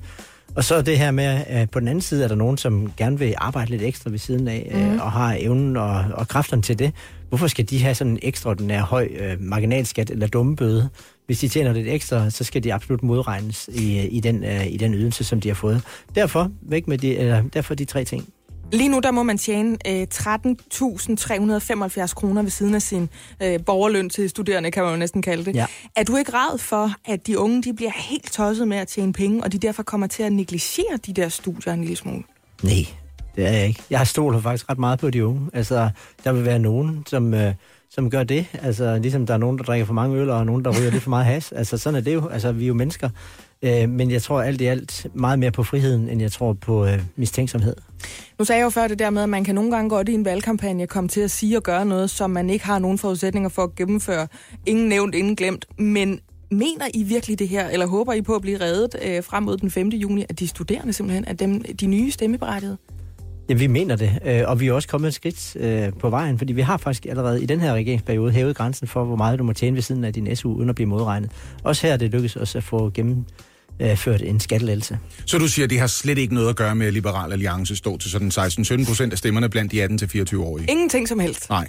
Og 0.56 0.64
så 0.64 0.82
det 0.82 0.98
her 0.98 1.12
med, 1.12 1.42
at 1.48 1.70
på 1.70 1.80
den 1.80 1.88
anden 1.88 2.02
side 2.02 2.24
er 2.24 2.28
der 2.28 2.36
nogen, 2.36 2.58
som 2.58 2.92
gerne 2.98 3.20
vil 3.20 3.34
arbejde 3.38 3.72
lidt 3.72 3.82
ekstra 3.82 4.10
ved 4.10 4.20
siden 4.20 4.48
af, 4.48 4.72
mm. 4.74 5.00
og 5.00 5.12
har 5.12 5.38
evnen 5.40 5.78
og, 5.78 6.06
og 6.14 6.28
kræfterne 6.28 6.62
til 6.62 6.80
det. 6.80 6.92
Hvorfor 7.30 7.48
skal 7.48 7.70
de 7.70 7.84
have 7.84 7.96
sådan 7.96 8.14
en 8.14 8.20
ekstraordinær 8.22 8.82
høj 8.82 9.10
øh, 9.20 9.42
marginalskat 9.42 10.10
eller 10.10 10.28
dumme 10.28 10.56
bøde? 10.56 10.90
Hvis 11.26 11.40
de 11.40 11.48
tjener 11.48 11.74
lidt 11.74 11.88
ekstra, 11.88 12.30
så 12.30 12.44
skal 12.44 12.64
de 12.64 12.74
absolut 12.74 13.04
modregnes 13.04 13.70
i, 13.74 14.08
i, 14.08 14.20
den, 14.20 14.44
øh, 14.44 14.68
i 14.68 14.78
den 14.78 14.94
ydelse, 14.94 15.24
som 15.24 15.42
de 15.42 15.48
har 15.48 15.56
fået. 15.56 15.82
Derfor, 16.16 16.52
væk 16.62 16.88
med 16.88 16.98
de, 16.98 17.18
eller, 17.18 17.44
derfor 17.54 17.76
de 17.76 17.86
tre 17.86 18.04
ting. 18.04 18.30
Lige 18.74 18.90
nu 18.90 19.00
der 19.00 19.12
må 19.12 19.24
man 19.24 19.38
tjene 19.38 19.78
øh, 19.88 20.08
13.375 20.14 22.14
kroner 22.14 22.42
ved 22.42 22.50
siden 22.50 22.76
af 22.76 22.82
sin 22.82 23.10
øh, 23.44 23.60
borgerløn 23.66 24.10
til 24.10 24.30
studerende, 24.30 24.72
kan 24.72 24.84
man 24.84 24.92
jo 24.92 24.98
næsten 24.98 25.22
kalde 25.22 25.46
det. 25.46 25.56
Ja. 25.56 25.66
Er 25.96 26.04
du 26.04 26.18
ikke 26.18 26.32
ræd 26.34 26.58
for, 26.58 26.92
at 27.06 27.28
de 27.28 27.40
unge 27.40 27.64
de 27.64 27.74
bliver 27.74 27.92
helt 27.96 28.32
tosset 28.32 28.68
med 28.68 28.78
at 28.78 28.88
tjene 28.88 29.14
penge, 29.14 29.44
og 29.44 29.52
de 29.52 29.58
derfor 29.58 29.84
kommer 29.84 30.08
til 30.08 30.24
at 30.24 30.34
negligere 30.34 30.98
de 31.06 31.14
der 31.14 31.30
studier 31.30 31.74
en 31.74 31.82
lille 31.82 31.96
smule? 31.96 32.24
Nej, 32.64 32.86
det 33.36 33.48
er 33.48 33.52
jeg 33.52 33.68
ikke. 33.68 33.84
Jeg 33.90 34.00
har 34.00 34.06
stolet 34.06 34.44
faktisk 34.44 34.70
ret 34.70 34.80
meget 34.80 35.00
på 35.00 35.10
de 35.10 35.26
unge. 35.26 35.50
Altså, 35.54 35.90
der 36.24 36.34
vil 36.34 36.46
være 36.46 36.60
nogen, 36.60 37.04
som, 37.08 37.34
øh, 37.34 37.54
som 37.94 38.10
gør 38.10 38.24
det. 38.24 38.46
Altså, 38.62 39.00
ligesom 39.02 39.26
der 39.26 39.34
er 39.34 39.38
nogen, 39.38 39.58
der 39.58 39.64
drikker 39.64 39.86
for 39.86 39.94
mange 39.94 40.18
øl, 40.18 40.30
og 40.30 40.46
nogen, 40.46 40.66
der 40.66 40.80
ryger 40.80 40.92
lidt 40.92 41.04
for 41.04 41.10
meget 41.10 41.26
has. 41.26 41.52
Altså, 41.52 41.78
sådan 41.78 41.98
er 41.98 42.02
det 42.02 42.14
jo. 42.14 42.28
Altså, 42.28 42.52
vi 42.52 42.64
er 42.64 42.68
jo 42.68 42.74
mennesker. 42.74 43.10
Øh, 43.62 43.90
men 43.90 44.12
jeg 44.12 44.22
tror 44.22 44.42
alt 44.42 44.62
i 44.62 44.66
alt 44.66 45.08
meget 45.14 45.40
mere 45.40 45.52
på 45.52 45.64
friheden, 45.64 46.10
end 46.10 46.22
jeg 46.22 46.32
tror 46.32 46.54
på 46.54 46.86
øh, 46.86 47.02
mistænksomhed. 47.16 47.76
Nu 48.40 48.46
sagde 48.46 48.60
jeg 48.60 48.66
jo 48.66 48.70
før 48.70 48.88
det 48.88 49.00
der 49.00 49.10
med, 49.10 49.24
at 49.24 49.30
man 49.30 49.44
kan 49.44 49.56
nogle 49.56 49.72
gange 49.72 49.90
godt 49.90 50.10
i 50.10 50.14
en 50.14 50.26
valgkampagne 50.26 50.88
komme 50.88 51.08
til 51.08 51.22
at 51.22 51.32
sige 51.32 51.58
og 51.58 51.64
gøre 51.64 51.86
noget, 51.86 52.10
som 52.10 52.30
man 52.30 52.50
ikke 52.50 52.66
har 52.66 52.80
nogen 52.80 52.98
forudsætninger 52.98 53.50
for 53.50 53.64
at 53.64 53.76
gennemføre. 53.76 54.28
Ingen 54.66 54.90
nævnt, 54.90 55.16
ingen 55.16 55.36
glemt. 55.36 55.66
Men 55.80 56.20
mener 56.52 56.86
I 56.94 57.04
virkelig 57.04 57.40
det 57.40 57.48
her, 57.48 57.70
eller 57.70 57.88
håber 57.88 58.14
I 58.14 58.22
på 58.22 58.36
at 58.36 58.42
blive 58.42 58.62
reddet 58.62 58.96
øh, 59.06 59.24
frem 59.24 59.44
mod 59.44 59.58
den 59.58 59.72
5. 59.72 59.90
juni, 59.90 60.26
at 60.30 60.40
de 60.40 60.48
studerende 60.48 60.94
simpelthen 60.94 61.26
er 61.28 61.34
dem, 61.34 61.64
de 61.64 61.86
nye 61.86 62.12
stemmeberettigede? 62.12 62.78
Ja, 63.50 63.54
vi 63.54 63.68
mener 63.68 63.96
det, 63.96 64.20
øh, 64.26 64.42
og 64.48 64.60
vi 64.60 64.68
er 64.68 64.74
også 64.74 64.88
kommet 64.88 65.08
et 65.08 65.14
skridt 65.14 65.56
øh, 65.56 65.94
på 66.00 66.10
vejen, 66.10 66.38
fordi 66.38 66.54
vi 66.54 66.62
har 66.62 66.78
faktisk 66.78 67.06
allerede 67.06 67.44
i 67.44 67.46
den 67.46 67.60
her 67.60 67.74
regeringsperiode 67.74 68.32
hævet 68.32 68.56
grænsen 68.56 68.88
for, 68.88 69.04
hvor 69.04 69.16
meget 69.16 69.40
du 69.40 69.44
må 69.44 69.54
tjene 69.54 69.76
ved 69.76 69.82
siden 69.82 70.04
af 70.04 70.14
din 70.14 70.36
SU, 70.36 70.54
uden 70.54 70.70
at 70.70 70.76
blive 70.76 70.88
modregnet. 70.88 71.32
Også 71.64 71.88
her 71.88 71.94
er 71.94 71.98
det 71.98 72.12
lykkedes 72.12 72.36
os 72.36 72.56
at 72.56 72.64
få 72.64 72.90
gennemført 72.90 74.22
en 74.22 74.40
skattelettelse. 74.40 75.00
Så 75.26 75.38
du 75.38 75.48
siger, 75.48 75.64
at 75.64 75.70
det 75.70 75.80
har 75.80 75.88
slet 75.88 76.18
ikke 76.18 76.34
noget 76.34 76.50
at 76.50 76.56
gøre 76.56 76.76
med, 76.76 76.88
at 76.88 76.94
Liberal 76.94 77.32
Alliance 77.32 77.76
står 77.76 77.98
til 77.98 78.12
sådan 78.12 78.28
16-17 78.28 78.86
procent 78.88 79.12
af 79.12 79.18
stemmerne 79.18 79.50
blandt 79.50 79.72
de 79.72 79.86
18-24-årige? 79.86 80.72
Ingenting 80.72 81.08
som 81.08 81.20
helst. 81.20 81.50
Nej. 81.50 81.68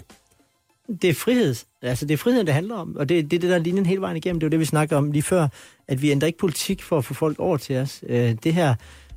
Det 1.02 1.10
er 1.10 1.14
frihed. 1.14 1.54
Altså, 1.82 2.06
det 2.06 2.14
er 2.14 2.18
friheden, 2.18 2.46
det 2.46 2.54
handler 2.54 2.74
om. 2.74 2.96
Og 2.96 3.08
det, 3.08 3.30
det 3.30 3.36
er 3.36 3.40
det, 3.40 3.50
der 3.50 3.56
er 3.56 3.60
linjen 3.60 3.86
hele 3.86 4.00
vejen 4.00 4.16
igennem. 4.16 4.40
Det 4.40 4.46
er 4.46 4.48
jo 4.48 4.50
det, 4.50 4.60
vi 4.60 4.64
snakker 4.64 4.96
om 4.96 5.12
lige 5.12 5.22
før. 5.22 5.48
At 5.88 6.02
vi 6.02 6.10
ændrer 6.10 6.26
ikke 6.26 6.38
politik 6.38 6.82
for 6.82 6.98
at 6.98 7.04
få 7.04 7.14
folk 7.14 7.38
over 7.38 7.56
til 7.56 7.76
os. 7.76 8.04
Øh, 8.08 8.34
det 8.44 8.54
her 8.54 8.74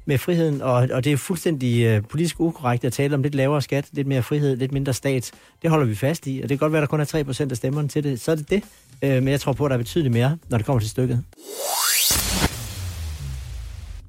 med 0.08 0.18
friheden, 0.18 0.62
og, 0.62 0.74
og 0.74 1.04
det 1.04 1.12
er 1.12 1.18
fuldstændig 1.18 1.84
øh, 1.84 2.04
politisk 2.10 2.40
ukorrekt 2.40 2.86
at 2.86 2.94
tale 2.94 3.16
om 3.16 3.24
lidt 3.24 3.36
lavere 3.36 3.62
skat, 3.62 3.86
lidt 3.92 4.08
mere 4.08 4.24
frihed, 4.24 4.56
lidt 4.56 4.72
mindre 4.72 4.94
stat. 4.94 5.32
Det 5.62 5.70
holder 5.70 5.86
vi 5.86 5.96
fast 5.96 6.28
i, 6.28 6.40
og 6.44 6.50
det 6.50 6.50
kan 6.50 6.58
godt 6.58 6.72
være, 6.74 6.82
at 6.82 6.90
der 6.90 6.98
kun 6.98 7.00
er 7.00 7.46
3% 7.46 7.52
af 7.52 7.58
stemmerne 7.58 7.88
til 7.88 8.04
det. 8.04 8.20
Så 8.20 8.32
er 8.32 8.36
det 8.36 8.50
det. 8.50 8.64
Øh, 9.02 9.10
men 9.10 9.28
jeg 9.28 9.42
tror 9.42 9.54
på, 9.54 9.66
at 9.66 9.70
der 9.70 9.74
er 9.74 9.78
betydeligt 9.78 10.14
mere, 10.14 10.38
når 10.50 10.58
det 10.58 10.66
kommer 10.66 10.80
til 10.80 10.90
stykket. 10.90 11.24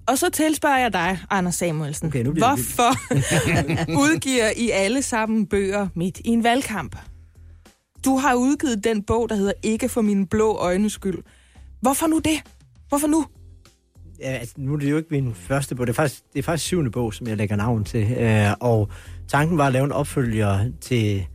Og 0.08 0.18
så 0.18 0.30
tilspørger 0.32 0.78
jeg 0.78 0.92
dig, 0.92 1.18
Anders 1.30 1.54
Samuelsen. 1.54 2.06
Okay, 2.06 2.22
nu 2.22 2.32
bliver 2.32 2.46
Hvorfor 2.46 2.92
udgiver 4.04 4.50
I 4.56 4.70
alle 4.70 5.02
sammen 5.02 5.46
bøger 5.46 5.88
midt 5.94 6.20
i 6.24 6.28
en 6.28 6.44
valgkamp? 6.44 6.96
Du 8.04 8.16
har 8.16 8.34
udgivet 8.34 8.84
den 8.84 9.02
bog, 9.02 9.28
der 9.28 9.34
hedder 9.34 9.52
Ikke 9.62 9.88
for 9.88 10.00
mine 10.00 10.26
blå 10.26 10.56
øjnes 10.56 10.92
skyld. 10.92 11.18
Hvorfor 11.80 12.06
nu 12.06 12.18
det? 12.18 12.42
Hvorfor 12.88 13.06
nu? 13.06 13.26
Ja, 14.20 14.30
altså, 14.32 14.54
nu 14.58 14.74
er 14.74 14.78
det 14.78 14.90
jo 14.90 14.96
ikke 14.96 15.08
min 15.10 15.34
første 15.34 15.74
bog. 15.74 15.86
Det 15.86 15.92
er 15.92 15.94
faktisk, 15.96 16.22
det 16.32 16.38
er 16.38 16.42
faktisk 16.42 16.64
syvende 16.66 16.90
bog, 16.90 17.14
som 17.14 17.26
jeg 17.26 17.36
lægger 17.36 17.56
navn 17.56 17.84
til. 17.84 18.12
Øh, 18.12 18.50
og 18.60 18.88
tanken 19.28 19.58
var 19.58 19.66
at 19.66 19.72
lave 19.72 19.84
en 19.84 19.92
opfølger 19.92 20.64
til 20.80 21.26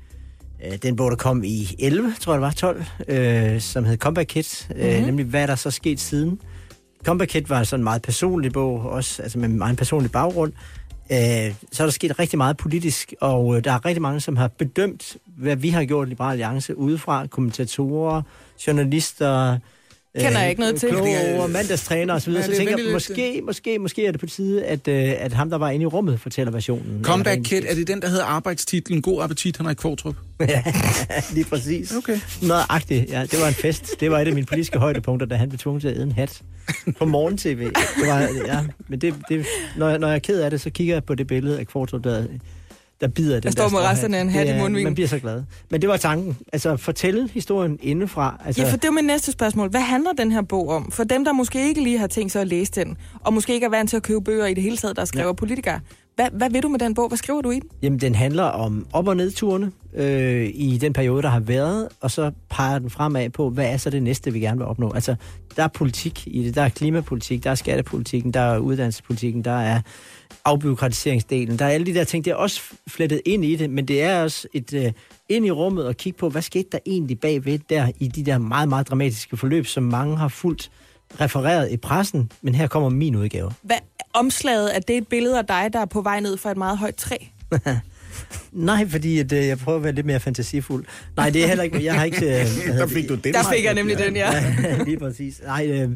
øh, 0.66 0.78
den 0.84 0.96
bog, 0.96 1.12
der 1.12 1.18
kom 1.18 1.44
i 1.44 1.76
11, 1.80 2.14
tror 2.20 2.34
jeg 2.34 2.42
det 2.42 2.46
var, 2.46 2.52
12, 2.52 2.84
øh, 3.08 3.62
som 3.62 3.86
hed 3.86 3.98
Comeback 3.98 4.28
Kit. 4.28 4.70
Øh, 4.76 4.96
Mhm. 4.98 5.06
nemlig, 5.06 5.26
hvad 5.26 5.42
er 5.42 5.46
der 5.48 5.56
så 5.56 5.72
sket 5.72 6.00
siden? 6.00 6.40
Comeback 7.04 7.30
Kit 7.32 7.50
var 7.50 7.64
sådan 7.64 7.80
en 7.80 7.84
meget 7.84 8.02
personlig 8.02 8.52
bog, 8.54 8.80
også 8.90 9.24
altså 9.24 9.40
med 9.40 9.50
en 9.50 9.58
meget 9.58 9.78
personlig 9.78 10.12
baggrund. 10.12 10.54
Øh, 11.12 11.54
så 11.72 11.84
er 11.84 11.88
der 11.88 11.92
sket 11.92 12.20
rigtig 12.20 12.38
meget 12.38 12.58
politisk, 12.58 13.14
og 13.22 13.58
øh, 13.58 13.64
der 13.64 13.72
er 13.72 13.86
rigtig 13.86 14.02
mange, 14.02 14.20
som 14.20 14.36
har 14.38 14.48
bedømt, 14.48 15.18
hvad 15.38 15.56
vi 15.56 15.70
har 15.70 15.86
gjort 15.86 16.08
i 16.08 16.10
Liberal 16.10 16.32
Alliance 16.32 16.78
udefra. 16.78 17.28
Kommentatorer, 17.28 18.22
journalister, 18.68 19.58
Kender 20.20 20.40
jeg 20.40 20.50
ikke 20.50 20.60
noget 20.60 20.76
til. 20.76 20.90
kloge, 20.90 21.48
mandagstræner 21.48 22.14
osv. 22.14 22.32
Ja, 22.32 22.42
Så 22.42 22.52
er 22.52 22.56
tænker 22.56 22.78
jeg, 22.78 22.94
måske, 22.94 23.42
måske, 23.46 23.80
måske 23.80 24.06
er 24.06 24.12
det 24.12 24.20
på 24.20 24.26
tide, 24.26 24.66
at, 24.66 24.88
øh, 24.88 25.14
at 25.18 25.34
ham, 25.34 25.50
der 25.50 25.58
var 25.58 25.70
inde 25.70 25.84
i 25.84 25.86
rummet, 25.86 26.20
fortæller 26.20 26.52
versionen. 26.52 27.04
Comeback 27.04 27.42
Kid, 27.44 27.64
er 27.68 27.76
det 27.76 27.88
den, 27.88 28.02
der 28.02 28.08
hedder 28.08 28.24
arbejdstitlen 28.24 29.02
God 29.02 29.24
Appetit, 29.24 29.58
Henrik 29.58 29.78
Kvartrup? 29.78 30.16
ja, 30.40 30.64
lige 31.34 31.46
præcis. 31.46 31.96
Okay. 31.96 32.20
Nøjagtigt. 32.42 33.12
Ja, 33.12 33.22
det 33.22 33.40
var 33.42 33.48
en 33.48 33.54
fest. 33.54 34.00
Det 34.00 34.12
var 34.12 34.20
et 34.20 34.28
af 34.28 34.34
mine 34.34 34.46
politiske 34.46 34.80
højdepunkter, 34.80 35.28
da 35.28 35.36
han 35.36 35.50
blev 35.50 35.60
tvunget 35.60 35.82
til 35.82 35.88
at 35.90 35.96
æde 35.96 36.04
en 36.04 36.12
hat 36.12 36.42
på 36.98 37.06
morgen-tv. 37.06 37.64
Det 37.66 38.08
var, 38.08 38.20
ja, 38.48 38.60
men 38.88 39.02
det, 39.02 39.14
det, 39.30 39.46
når, 39.78 39.90
jeg, 39.90 40.00
når 40.00 40.08
jeg 40.08 40.16
er 40.16 40.20
ked 40.20 40.42
af 40.42 40.52
det, 40.52 40.62
så 40.62 40.70
kigger 40.70 40.96
jeg 40.96 41.04
på 41.04 41.16
det 41.16 41.28
billede 41.28 41.60
af 41.60 41.68
Kvartrup, 41.68 42.04
der, 42.04 42.24
der 43.04 43.10
bider 43.10 43.40
den 43.40 43.52
står 43.52 43.70
med 43.70 43.80
resterne 43.80 44.18
af 44.18 44.22
en 44.22 44.30
hat 44.30 44.48
i 44.48 44.60
mundvigen. 44.60 44.84
Man 44.84 44.94
bliver 44.94 45.08
så 45.08 45.20
glad. 45.20 45.44
Men 45.70 45.82
det 45.82 45.90
var 45.90 45.98
tanken. 45.98 46.38
Altså, 46.54 46.78
fortælle 46.78 47.30
historien 47.34 47.80
indefra. 47.82 48.42
Altså, 48.46 48.62
Ja, 48.62 48.72
for 48.72 48.78
det 48.78 48.86
er 48.86 48.92
mit 48.92 49.06
næste 49.06 49.32
spørgsmål. 49.32 49.70
Hvad 49.70 49.82
handler 49.82 50.12
den 50.18 50.32
her 50.32 50.42
bog 50.42 50.70
om? 50.70 50.92
For 50.92 51.04
dem, 51.04 51.26
der 51.26 51.34
måske 51.34 51.68
ikke 51.68 51.84
lige 51.84 51.98
har 51.98 52.08
tænkt 52.08 52.32
sig 52.32 52.42
at 52.42 52.48
læse 52.48 52.72
den, 52.72 52.98
og 53.20 53.34
måske 53.34 53.54
ikke 53.54 53.66
er 53.66 53.70
vant 53.70 53.90
til 53.90 53.98
at 53.98 54.04
købe 54.04 54.22
bøger 54.22 54.46
i 54.46 54.54
det 54.54 54.64
hele 54.64 54.78
taget, 54.78 54.96
der 54.96 55.06
skriver 55.06 55.28
ja. 55.28 55.34
politikere. 55.34 55.80
Hvad, 56.16 56.30
hvad 56.32 56.50
vil 56.50 56.64
du 56.64 56.68
med 56.68 56.80
den 56.80 56.94
bog? 56.94 57.08
Hvad 57.08 57.18
skriver 57.18 57.42
du 57.42 57.52
i 57.52 57.60
den? 57.60 57.70
Jamen, 57.82 58.00
den 58.00 58.16
handler 58.16 58.44
om 58.44 58.88
op- 58.94 59.08
og 59.08 59.18
nedturene 59.18 59.72
øh, 59.96 60.52
i 60.54 60.78
den 60.78 60.94
periode, 60.94 61.22
der 61.22 61.30
har 61.30 61.40
været, 61.40 61.90
og 62.02 62.12
så 62.12 62.32
peger 62.50 62.80
den 62.80 62.90
fremad 62.90 63.30
på, 63.30 63.50
hvad 63.50 63.66
er 63.74 63.78
så 63.78 63.90
det 63.90 64.04
næste, 64.04 64.34
vi 64.34 64.40
gerne 64.40 64.58
vil 64.58 64.68
opnå. 64.68 64.92
Altså, 64.92 65.16
der 65.56 65.64
er 65.64 65.68
politik 65.68 66.24
i 66.28 66.44
det. 66.44 66.56
Der 66.56 66.62
er 66.62 66.70
klimapolitik, 66.70 67.44
der 67.44 67.52
er 67.52 67.56
skattepolitikken, 67.56 68.34
der 68.34 68.40
er 68.40 68.58
uddannelsespolitikken, 68.58 69.44
der 69.44 69.60
er 69.60 69.82
afbyråkratiseringsdelen. 70.46 71.60
Der 71.60 71.66
er 71.66 71.70
alle 71.70 71.86
de 71.86 71.94
der 71.94 72.04
ting, 72.04 72.26
det 72.26 72.32
er 72.32 72.36
også 72.36 72.62
flettet 72.88 73.22
ind 73.26 73.46
i 73.46 73.56
det, 73.56 73.70
men 73.70 73.86
det 73.86 74.04
er 74.04 74.24
også 74.24 74.48
et, 74.54 74.74
øh, 74.74 74.92
ind 75.30 75.46
i 75.46 75.52
rummet 75.52 75.86
og 75.88 75.98
kigge 75.98 76.18
på, 76.18 76.30
hvad 76.30 76.42
skete 76.42 76.70
der 76.72 76.80
egentlig 76.86 77.20
bagved 77.20 77.60
der 77.70 77.92
i 78.00 78.08
de 78.08 78.24
der 78.26 78.38
meget, 78.38 78.70
meget 78.70 78.90
dramatiske 78.90 79.38
forløb, 79.38 79.66
som 79.66 79.84
mange 79.84 80.18
har 80.18 80.28
fulgt 80.28 80.72
refereret 81.22 81.72
i 81.72 81.78
pressen, 81.78 82.32
men 82.42 82.56
her 82.56 82.68
kommer 82.68 82.90
min 82.90 83.16
udgave. 83.16 83.52
Hvad, 83.62 83.78
omslaget, 84.14 84.76
er 84.76 84.80
det 84.80 84.98
et 84.98 85.08
billede 85.08 85.38
af 85.38 85.46
dig, 85.46 85.70
der 85.74 85.80
er 85.80 85.86
på 85.86 86.02
vej 86.02 86.20
ned 86.20 86.38
fra 86.38 86.52
et 86.52 86.58
meget 86.58 86.78
højt 86.78 86.96
træ? 86.96 87.16
Nej, 88.52 88.90
fordi 88.90 89.20
at, 89.20 89.32
øh, 89.32 89.48
jeg 89.48 89.58
prøver 89.58 89.78
at 89.78 89.84
være 89.84 89.94
lidt 89.94 90.06
mere 90.06 90.20
fantasifuld. 90.20 90.86
Nej, 91.18 91.30
det 91.30 91.44
er 91.44 91.48
heller 91.48 91.64
ikke... 91.64 91.86
Jeg 91.86 91.94
har 91.94 92.04
ikke... 92.04 92.26
Øh, 92.26 92.46
Der 92.78 92.86
det? 92.86 92.94
fik 92.94 93.10
du 93.10 93.16
det. 93.16 93.34
Der 93.34 93.44
fik 93.56 93.66
jeg 93.66 93.74
nemlig 93.74 93.98
den, 93.98 94.16
ja. 94.16 94.32
Ja, 94.64 94.84
lige 94.86 94.98
præcis. 94.98 95.42
Nej, 95.46 95.68
øh, 95.72 95.90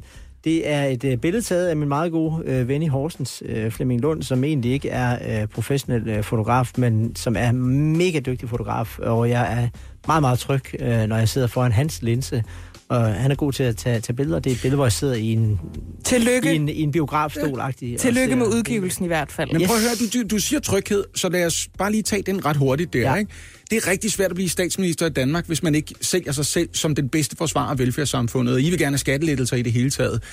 det 0.44 0.70
er 0.70 0.84
et 0.84 1.04
øh, 1.04 1.18
billede 1.18 1.44
taget 1.44 1.68
af 1.68 1.78
min 1.78 1.88
meget 1.88 2.12
gode 2.12 2.44
øh, 2.46 2.68
ven 2.68 2.84
i 2.84 2.88
Horsens, 2.88 3.44
øh, 3.46 3.72
Flemming 3.72 4.02
Lund, 4.02 4.24
som 4.24 4.44
egentlig 4.44 4.72
ikke 4.72 4.90
er 4.90 5.42
øh, 5.42 5.48
professionel 5.48 6.10
øh, 6.10 6.24
fotograf, 6.24 6.72
men 6.78 7.16
som 7.16 7.36
er 7.40 7.52
mega 7.52 8.20
dygtig 8.20 8.50
fotograf, 8.50 9.00
og 9.00 9.30
jeg 9.30 9.62
er 9.64 9.68
meget, 10.08 10.22
meget 10.22 10.40
tryg, 10.40 10.62
øh, 10.80 11.08
når 11.08 11.18
jeg 11.18 11.30
sidder 11.30 11.48
foran 11.48 11.72
hans 11.72 12.02
linse. 12.02 12.44
Og 12.90 13.14
han 13.14 13.32
er 13.32 13.36
god 13.36 13.54
til 13.54 13.64
at 13.64 13.78
tage, 13.78 14.00
tage 14.00 14.16
billeder. 14.16 14.40
Det 14.40 14.50
er 14.52 14.56
et 14.56 14.62
billede, 14.62 14.76
hvor 14.76 14.86
jeg 14.86 14.92
sidder 14.92 15.14
i 15.14 15.26
en, 15.34 15.60
Tillykke, 16.06 16.54
i 16.54 16.56
en, 16.56 16.70
i 16.70 16.82
en 16.82 16.92
biografstol-agtig. 16.92 17.98
Tillykke 18.00 18.36
med 18.36 18.46
udgivelsen 18.48 19.06
i 19.06 19.08
hvert 19.08 19.32
fald. 19.32 19.52
Men 19.52 19.62
Yes. 19.62 19.68
prøv 19.68 19.76
at 19.78 19.82
høre, 19.84 20.24
du, 20.24 20.28
du, 20.36 20.38
siger 20.40 20.60
tryghed, 20.60 21.04
så 21.16 21.30
lad 21.30 21.46
os 21.46 21.68
bare 21.78 21.92
lige 21.92 22.04
tage 22.04 22.22
den 22.22 22.46
ret 22.46 22.58
hurtigt 22.58 22.94
der. 22.94 23.00
Ja. 23.00 23.16
Ikke? 23.16 23.32
Det 23.72 23.78
er 23.78 23.88
rigtig 23.88 24.12
svært 24.12 24.30
at 24.32 24.36
blive 24.36 24.50
statsminister 24.50 25.06
i 25.06 25.10
Danmark, 25.10 25.48
hvis 25.48 25.64
man 25.64 25.76
ikke 25.76 25.96
sælger 26.02 26.32
sig 26.32 26.46
selv 26.46 26.70
som 26.74 26.96
den 26.96 27.10
bedste 27.10 27.36
forsvarer 27.38 27.70
af 27.72 27.80
velfærdssamfundet, 27.80 28.54
og 28.54 28.62
I 28.62 28.70
vil 28.70 28.80
gerne 28.80 28.92
have 28.94 28.98
skattelettelser 28.98 29.58
i 29.58 29.62
det 29.62 29.72
hele 29.72 29.90
taget. 29.90 30.24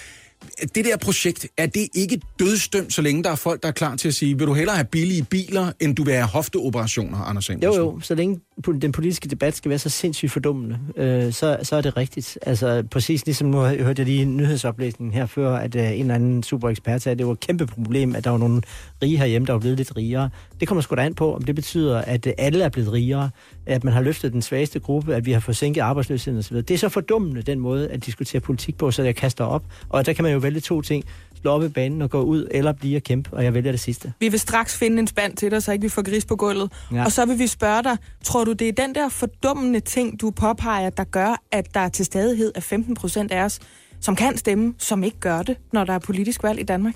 Det 0.75 0.85
der 0.85 0.97
projekt, 0.97 1.47
er 1.59 1.67
det 1.67 1.89
ikke 1.95 2.21
dødstømt, 2.39 2.95
så 2.95 3.03
længe 3.03 3.23
der 3.23 3.31
er 3.31 3.35
folk, 3.35 3.63
der 3.63 3.69
er 3.69 3.73
klar 3.73 3.97
til 3.97 4.09
at 4.09 4.15
sige, 4.15 4.39
vil 4.39 4.47
du 4.47 4.53
hellere 4.55 4.77
have 4.77 4.87
billige 4.93 5.23
biler, 5.31 5.73
end 5.81 5.97
du 5.97 6.05
vil 6.05 6.15
have 6.15 6.27
hofteoperationer, 6.27 7.19
Anders 7.19 7.51
Jo, 7.51 7.55
Samuelsen? 7.61 7.85
jo, 7.85 8.01
så 8.01 8.15
længe 8.15 8.41
den 8.63 8.93
politiske 8.93 9.29
debat 9.29 9.57
skal 9.57 9.69
være 9.69 9.79
så 9.79 9.89
sindssygt 9.89 10.33
fordummende, 10.33 10.79
øh, 10.97 11.33
så, 11.33 11.59
så 11.63 11.77
er 11.77 11.81
det 11.81 11.97
rigtigt. 11.97 12.39
Altså 12.43 12.85
præcis 12.91 13.27
ligesom 13.27 13.49
nu 13.49 13.59
hørte 13.59 14.01
jeg 14.01 14.07
lige 14.07 14.23
i 14.23 14.25
nyhedsoplæsning 14.25 15.15
her 15.15 15.27
før, 15.27 15.57
at 15.57 15.75
øh, 15.75 15.83
en 15.83 16.01
eller 16.01 16.15
anden 16.15 16.43
super 16.43 16.69
ekspert 16.69 17.03
sagde, 17.03 17.13
at 17.13 17.19
det 17.19 17.27
var 17.27 17.33
et 17.33 17.41
kæmpe 17.41 17.67
problem, 17.67 18.17
at 18.17 18.25
der 18.25 18.31
var 18.31 18.39
nogle 18.39 18.63
rige 19.03 19.17
herhjemme, 19.17 19.47
der 19.47 19.53
var 19.53 19.61
blevet 19.61 19.77
lidt 19.77 19.97
rigere. 19.97 20.31
Det 20.61 20.69
kommer 20.69 20.83
sgu 20.83 20.95
da 20.95 21.01
an 21.01 21.15
på, 21.15 21.35
om 21.35 21.43
det 21.43 21.55
betyder, 21.55 21.99
at 21.99 22.27
øh, 22.27 22.33
alle 22.39 22.65
er 22.65 22.69
blevet 22.69 22.93
rigere, 22.93 23.31
at 23.67 23.85
man 23.85 23.93
har 23.93 24.01
løftet 24.01 24.33
den 24.33 24.43
svageste 24.43 24.81
gruppe, 24.81 25.15
at 25.15 25.27
vi 25.27 25.33
har 25.33 25.41
fået 25.41 25.57
sænket 25.57 25.81
arbejdsløsheden 25.81 26.39
osv. 26.39 26.57
Det 26.57 26.71
er 26.71 26.79
så 26.79 26.89
fordummende, 26.89 27.43
den 27.43 27.61
måde 27.61 27.89
at 27.89 28.07
diskutere 28.07 28.41
politik 28.41 28.77
på, 28.79 28.91
så 28.91 29.03
jeg 29.03 29.17
kaster 29.17 29.45
op. 29.45 29.65
Og 29.89 30.07
der 30.07 30.13
kan 30.13 30.23
man 30.23 30.33
jo 30.33 30.39
vælge 30.39 30.61
to 30.61 30.81
ting. 30.81 31.05
Slå 31.45 31.51
op 31.51 31.65
i 31.65 31.69
banen 31.69 32.03
og 32.03 32.11
gå 32.11 32.23
ud, 32.23 32.49
eller 32.51 32.73
blive 32.73 32.97
og 32.97 33.03
kæmpe, 33.03 33.31
og 33.33 33.45
jeg 33.45 33.55
vælger 33.55 33.71
det 33.71 33.81
sidste. 33.81 34.13
Vi 34.21 34.29
vil 34.29 34.41
straks 34.41 34.79
finde 34.79 34.99
en 34.99 35.07
spand 35.07 35.37
til 35.37 35.51
dig, 35.51 35.63
så 35.63 35.73
ikke 35.73 35.83
vi 35.83 35.89
får 35.89 36.03
gris 36.03 36.25
på 36.25 36.37
gulvet. 36.37 36.73
Ja. 36.93 37.05
Og 37.05 37.13
så 37.13 37.27
vil 37.27 37.39
vi 37.39 37.47
spørge 37.47 37.83
dig, 37.83 37.97
tror 38.25 38.45
du, 38.45 38.53
det 38.53 38.69
er 38.69 38.73
den 38.73 38.95
der 38.95 39.09
fordummende 39.09 39.81
ting, 39.81 40.21
du 40.21 40.31
påpeger, 40.31 40.91
der 40.91 41.05
gør, 41.05 41.43
at 41.53 41.75
der 41.75 41.89
til 41.89 42.05
stadighed 42.05 42.53
er 42.55 42.61
15 42.61 42.95
procent 42.95 43.33
af 43.33 43.45
os, 43.45 43.61
som 44.01 44.17
kan 44.17 44.37
stemme, 44.37 44.75
som 44.79 45.05
ikke 45.05 45.21
gør 45.21 45.43
det, 45.43 45.57
når 45.73 45.85
der 45.85 45.93
er 45.93 45.99
politisk 45.99 46.43
valg 46.43 46.61
i 46.61 46.63
Danmark? 46.63 46.95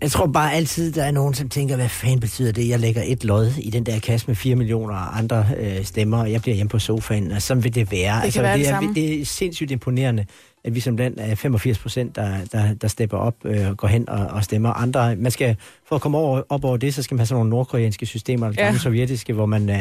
Jeg 0.00 0.10
tror 0.10 0.26
bare 0.26 0.52
altid, 0.52 0.92
der 0.92 1.04
er 1.04 1.10
nogen, 1.10 1.34
som 1.34 1.48
tænker, 1.48 1.76
hvad 1.76 1.88
fanden 1.88 2.20
betyder 2.20 2.52
det? 2.52 2.68
Jeg 2.68 2.80
lægger 2.80 3.02
et 3.06 3.24
lod 3.24 3.52
i 3.58 3.70
den 3.70 3.86
der 3.86 3.98
kasse 3.98 4.26
med 4.26 4.34
4 4.36 4.56
millioner 4.56 4.94
andre 4.94 5.46
øh, 5.58 5.84
stemmer, 5.84 6.18
og 6.18 6.32
jeg 6.32 6.42
bliver 6.42 6.54
hjemme 6.54 6.70
på 6.70 6.78
sofaen, 6.78 7.32
og 7.32 7.42
sådan 7.42 7.64
vil 7.64 7.74
det 7.74 7.92
være. 7.92 8.24
Det 8.24 8.32
kan 8.32 8.42
være 8.42 8.58
det 8.58 8.66
det, 8.66 8.74
er, 8.74 8.92
det 8.94 9.20
er 9.20 9.24
sindssygt 9.24 9.70
imponerende, 9.70 10.26
at 10.64 10.74
vi 10.74 10.80
som 10.80 10.96
land 10.96 11.14
er 11.18 11.34
85 11.34 11.78
procent, 11.78 12.16
der, 12.16 12.34
der, 12.52 12.74
der 12.74 12.88
stepper 12.88 13.16
op 13.16 13.34
øh, 13.44 13.68
og 13.68 13.76
går 13.76 13.88
hen 13.88 14.08
og, 14.08 14.26
og 14.26 14.44
stemmer. 14.44 14.70
Andre, 14.72 15.16
man 15.16 15.30
skal, 15.32 15.56
for 15.88 15.96
at 15.96 16.02
komme 16.02 16.18
over, 16.18 16.42
op 16.48 16.64
over 16.64 16.76
det, 16.76 16.94
så 16.94 17.02
skal 17.02 17.14
man 17.14 17.18
have 17.18 17.26
sådan 17.26 17.36
nogle 17.38 17.50
nordkoreanske 17.50 18.06
systemer, 18.06 18.48
eller 18.48 18.64
Ja. 18.64 18.78
sovjetiske, 18.78 19.32
hvor 19.32 19.46
man 19.46 19.70
øh, 19.70 19.78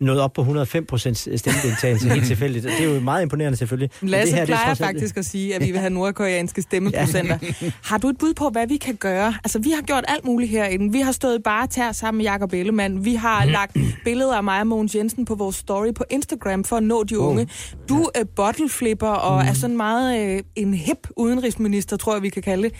nåede 0.00 0.22
op 0.24 0.32
på 0.32 0.40
105 0.40 0.86
procent 0.86 1.18
stemmedeltagelse 1.18 2.08
helt 2.08 2.26
tilfældigt. 2.32 2.64
Det 2.64 2.80
er 2.88 2.94
jo 2.94 3.00
meget 3.00 3.22
imponerende 3.22 3.58
selvfølgelig. 3.58 3.90
Lasse 4.02 4.26
det 4.32 4.38
her, 4.38 4.46
det 4.46 4.52
er 4.52 4.56
plejer 4.56 4.66
trods 4.66 4.80
alt- 4.80 4.86
faktisk 4.88 5.16
at 5.16 5.24
sige, 5.24 5.54
at 5.54 5.60
vi 5.66 5.70
vil 5.72 5.80
have 5.80 5.90
nordkoreanske 5.90 6.62
stemmeprocenter. 6.62 7.38
Har 7.90 7.98
du 7.98 8.08
et 8.08 8.18
bud 8.18 8.34
på, 8.34 8.48
hvad 8.48 8.66
vi 8.66 8.76
kan 8.76 8.94
gøre? 8.96 9.34
Altså, 9.44 9.58
vi 9.58 9.70
har 9.70 9.82
gjort 9.82 10.04
alt 10.08 10.24
muligt 10.24 10.50
herinde. 10.50 10.92
Vi 10.92 11.00
har 11.00 11.12
stået 11.12 11.42
bare 11.42 11.66
tær 11.66 11.92
sammen 11.92 12.18
med 12.18 12.24
Jakob 12.24 12.52
Ellemann. 12.52 13.04
Vi 13.04 13.14
har 13.14 13.44
lagt 13.44 13.76
billeder 14.04 14.36
af 14.36 14.44
mig 14.44 14.60
og 14.60 14.66
Mogens 14.66 14.94
Jensen 14.94 15.24
på 15.24 15.34
vores 15.34 15.56
story 15.56 15.94
på 15.94 16.04
Instagram 16.10 16.64
for 16.64 16.76
at 16.76 16.82
nå 16.82 17.04
de 17.04 17.18
unge. 17.18 17.48
Du 17.88 18.08
er 18.14 18.24
bottleflipper 18.36 19.08
og 19.08 19.42
er 19.44 19.52
sådan 19.52 19.76
meget 19.76 20.21
øh, 20.22 20.42
en 20.56 20.74
hip 20.74 21.08
udenrigsminister, 21.16 21.96
tror 21.96 22.14
jeg, 22.14 22.22
vi 22.22 22.28
kan 22.28 22.42
kalde 22.42 22.62
det. 22.62 22.72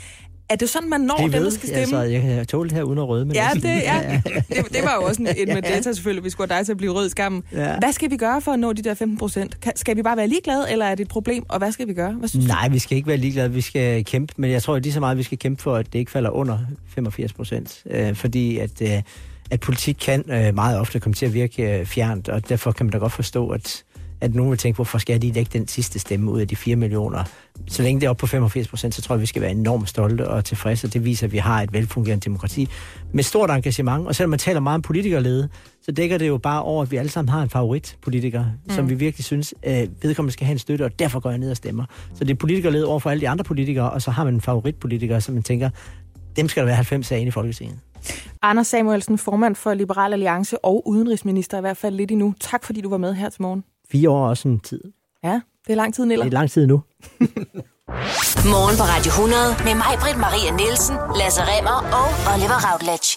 Er 0.48 0.56
det 0.56 0.68
sådan, 0.68 0.90
man 0.90 1.00
når 1.00 1.14
Det 1.14 1.22
dem, 1.24 1.32
der 1.32 1.40
ved, 1.40 1.50
skal 1.50 1.68
stemme? 1.68 1.80
altså, 1.82 2.02
jeg 2.02 2.22
kan 2.22 2.46
tåle 2.46 2.68
det 2.68 2.76
her 2.76 2.82
uden 2.82 2.98
at 2.98 3.08
røde. 3.08 3.24
Men 3.24 3.34
Ja, 3.34 3.50
det, 3.54 3.64
ja. 3.64 4.20
Det, 4.26 4.48
det 4.72 4.82
var 4.82 4.94
jo 5.00 5.02
også 5.02 5.22
en, 5.22 5.28
en 5.36 5.48
med 5.54 5.62
data 5.62 5.92
selvfølgelig. 5.92 6.24
Vi 6.24 6.30
skulle 6.30 6.50
have 6.50 6.58
dig 6.58 6.66
til 6.66 6.72
at 6.72 6.76
blive 6.78 6.92
rød 6.92 7.06
i 7.06 7.10
skammen. 7.10 7.42
Ja. 7.52 7.78
Hvad 7.78 7.92
skal 7.92 8.10
vi 8.10 8.16
gøre 8.16 8.40
for 8.40 8.52
at 8.52 8.58
nå 8.58 8.72
de 8.72 8.82
der 8.82 8.94
15 8.94 9.18
procent? 9.18 9.56
Skal 9.76 9.96
vi 9.96 10.02
bare 10.02 10.16
være 10.16 10.26
ligeglade, 10.28 10.72
eller 10.72 10.86
er 10.86 10.94
det 10.94 11.02
et 11.04 11.08
problem? 11.08 11.44
Og 11.48 11.58
hvad 11.58 11.72
skal 11.72 11.88
vi 11.88 11.94
gøre? 11.94 12.12
Hvad 12.12 12.28
synes 12.28 12.44
du? 12.44 12.48
Nej, 12.52 12.68
vi 12.68 12.78
skal 12.78 12.96
ikke 12.96 13.08
være 13.08 13.16
ligeglade. 13.16 13.52
Vi 13.52 13.60
skal 13.60 14.04
kæmpe, 14.04 14.34
men 14.36 14.50
jeg 14.50 14.62
tror 14.62 14.78
lige 14.78 14.92
så 14.92 15.00
meget, 15.00 15.18
vi 15.18 15.22
skal 15.22 15.38
kæmpe 15.38 15.62
for, 15.62 15.76
at 15.76 15.92
det 15.92 15.98
ikke 15.98 16.10
falder 16.10 16.30
under 16.30 16.58
85 16.94 17.32
procent. 17.32 17.82
Øh, 17.90 18.14
fordi 18.14 18.58
at, 18.58 18.82
øh, 18.82 19.02
at 19.50 19.60
politik 19.60 19.96
kan 20.00 20.24
øh, 20.30 20.54
meget 20.54 20.78
ofte 20.78 21.00
komme 21.00 21.14
til 21.14 21.26
at 21.26 21.34
virke 21.34 21.78
øh, 21.78 21.86
fjernt, 21.86 22.28
og 22.28 22.48
derfor 22.48 22.72
kan 22.72 22.86
man 22.86 22.90
da 22.92 22.98
godt 22.98 23.12
forstå, 23.12 23.48
at, 23.48 23.84
at 24.22 24.34
nogen 24.34 24.50
vil 24.50 24.58
tænke, 24.58 24.76
hvorfor 24.76 24.98
skal 24.98 25.12
jeg 25.12 25.20
lige 25.20 25.32
lægge 25.32 25.58
den 25.58 25.68
sidste 25.68 25.98
stemme 25.98 26.30
ud 26.30 26.40
af 26.40 26.48
de 26.48 26.56
4 26.56 26.76
millioner? 26.76 27.24
Så 27.68 27.82
længe 27.82 28.00
det 28.00 28.06
er 28.06 28.10
oppe 28.10 28.20
på 28.20 28.26
85 28.26 28.68
procent, 28.68 28.94
så 28.94 29.02
tror 29.02 29.14
jeg, 29.14 29.20
vi 29.20 29.26
skal 29.26 29.42
være 29.42 29.50
enormt 29.50 29.88
stolte 29.88 30.28
og 30.28 30.44
tilfredse. 30.44 30.88
Det 30.88 31.04
viser, 31.04 31.26
at 31.26 31.32
vi 31.32 31.38
har 31.38 31.62
et 31.62 31.72
velfungerende 31.72 32.24
demokrati 32.24 32.68
med 33.12 33.24
stort 33.24 33.50
engagement. 33.50 34.06
Og 34.06 34.14
selvom 34.14 34.30
man 34.30 34.38
taler 34.38 34.60
meget 34.60 34.74
om 34.74 34.82
politikerlede, 34.82 35.48
så 35.82 35.92
dækker 35.92 36.18
det 36.18 36.28
jo 36.28 36.38
bare 36.38 36.62
over, 36.62 36.82
at 36.82 36.90
vi 36.90 36.96
alle 36.96 37.10
sammen 37.10 37.28
har 37.28 37.42
en 37.42 37.50
favoritpolitiker, 37.50 38.44
mm. 38.44 38.74
som 38.74 38.88
vi 38.88 38.94
virkelig 38.94 39.24
synes, 39.24 39.54
øh, 39.66 39.88
vedkommende 40.02 40.32
skal 40.32 40.46
have 40.46 40.52
en 40.52 40.58
støtte, 40.58 40.84
og 40.84 40.98
derfor 40.98 41.20
går 41.20 41.30
jeg 41.30 41.38
ned 41.38 41.50
og 41.50 41.56
stemmer. 41.56 41.84
Så 42.14 42.24
det 42.24 42.30
er 42.30 42.34
politikerlede 42.34 42.86
over 42.86 42.98
for 42.98 43.10
alle 43.10 43.20
de 43.20 43.28
andre 43.28 43.44
politikere, 43.44 43.90
og 43.90 44.02
så 44.02 44.10
har 44.10 44.24
man 44.24 44.34
en 44.34 44.40
favoritpolitiker, 44.40 45.18
som 45.18 45.34
man 45.34 45.42
tænker, 45.42 45.70
dem 46.36 46.48
skal 46.48 46.60
der 46.60 46.66
være 46.66 46.76
90 46.76 47.12
af 47.12 47.18
inde 47.18 47.28
i 47.28 47.30
Folketinget. 47.30 47.78
Anders 48.42 48.66
Samuelsen, 48.66 49.18
formand 49.18 49.56
for 49.56 49.74
Liberal 49.74 50.12
Alliance 50.12 50.64
og 50.64 50.88
udenrigsminister 50.88 51.58
i 51.58 51.60
hvert 51.60 51.76
fald 51.76 51.94
lidt 51.94 52.10
endnu. 52.10 52.34
Tak 52.40 52.64
fordi 52.64 52.80
du 52.80 52.88
var 52.88 52.96
med 52.96 53.14
her 53.14 53.28
til 53.28 53.42
morgen. 53.42 53.64
Fire 53.90 54.10
år 54.10 54.24
er 54.24 54.28
også 54.28 54.48
en 54.48 54.60
tid. 54.60 54.80
Ja, 55.24 55.40
det 55.66 55.72
er 55.72 55.76
lang 55.76 55.94
tid, 55.94 56.04
Niller. 56.04 56.24
Det 56.24 56.34
er 56.34 56.38
lang 56.38 56.50
tid 56.50 56.66
nu. 56.66 56.82
Morgen 58.54 58.76
på 58.80 58.84
Radio 58.92 59.10
100 59.10 59.56
med 59.64 59.74
mig, 59.74 59.92
Britt 60.02 60.18
Maria 60.18 60.50
Nielsen, 60.60 60.96
Lasse 61.20 61.42
Remmer 61.50 61.78
og 61.98 62.08
Oliver 62.34 62.58
Routledge. 62.66 63.08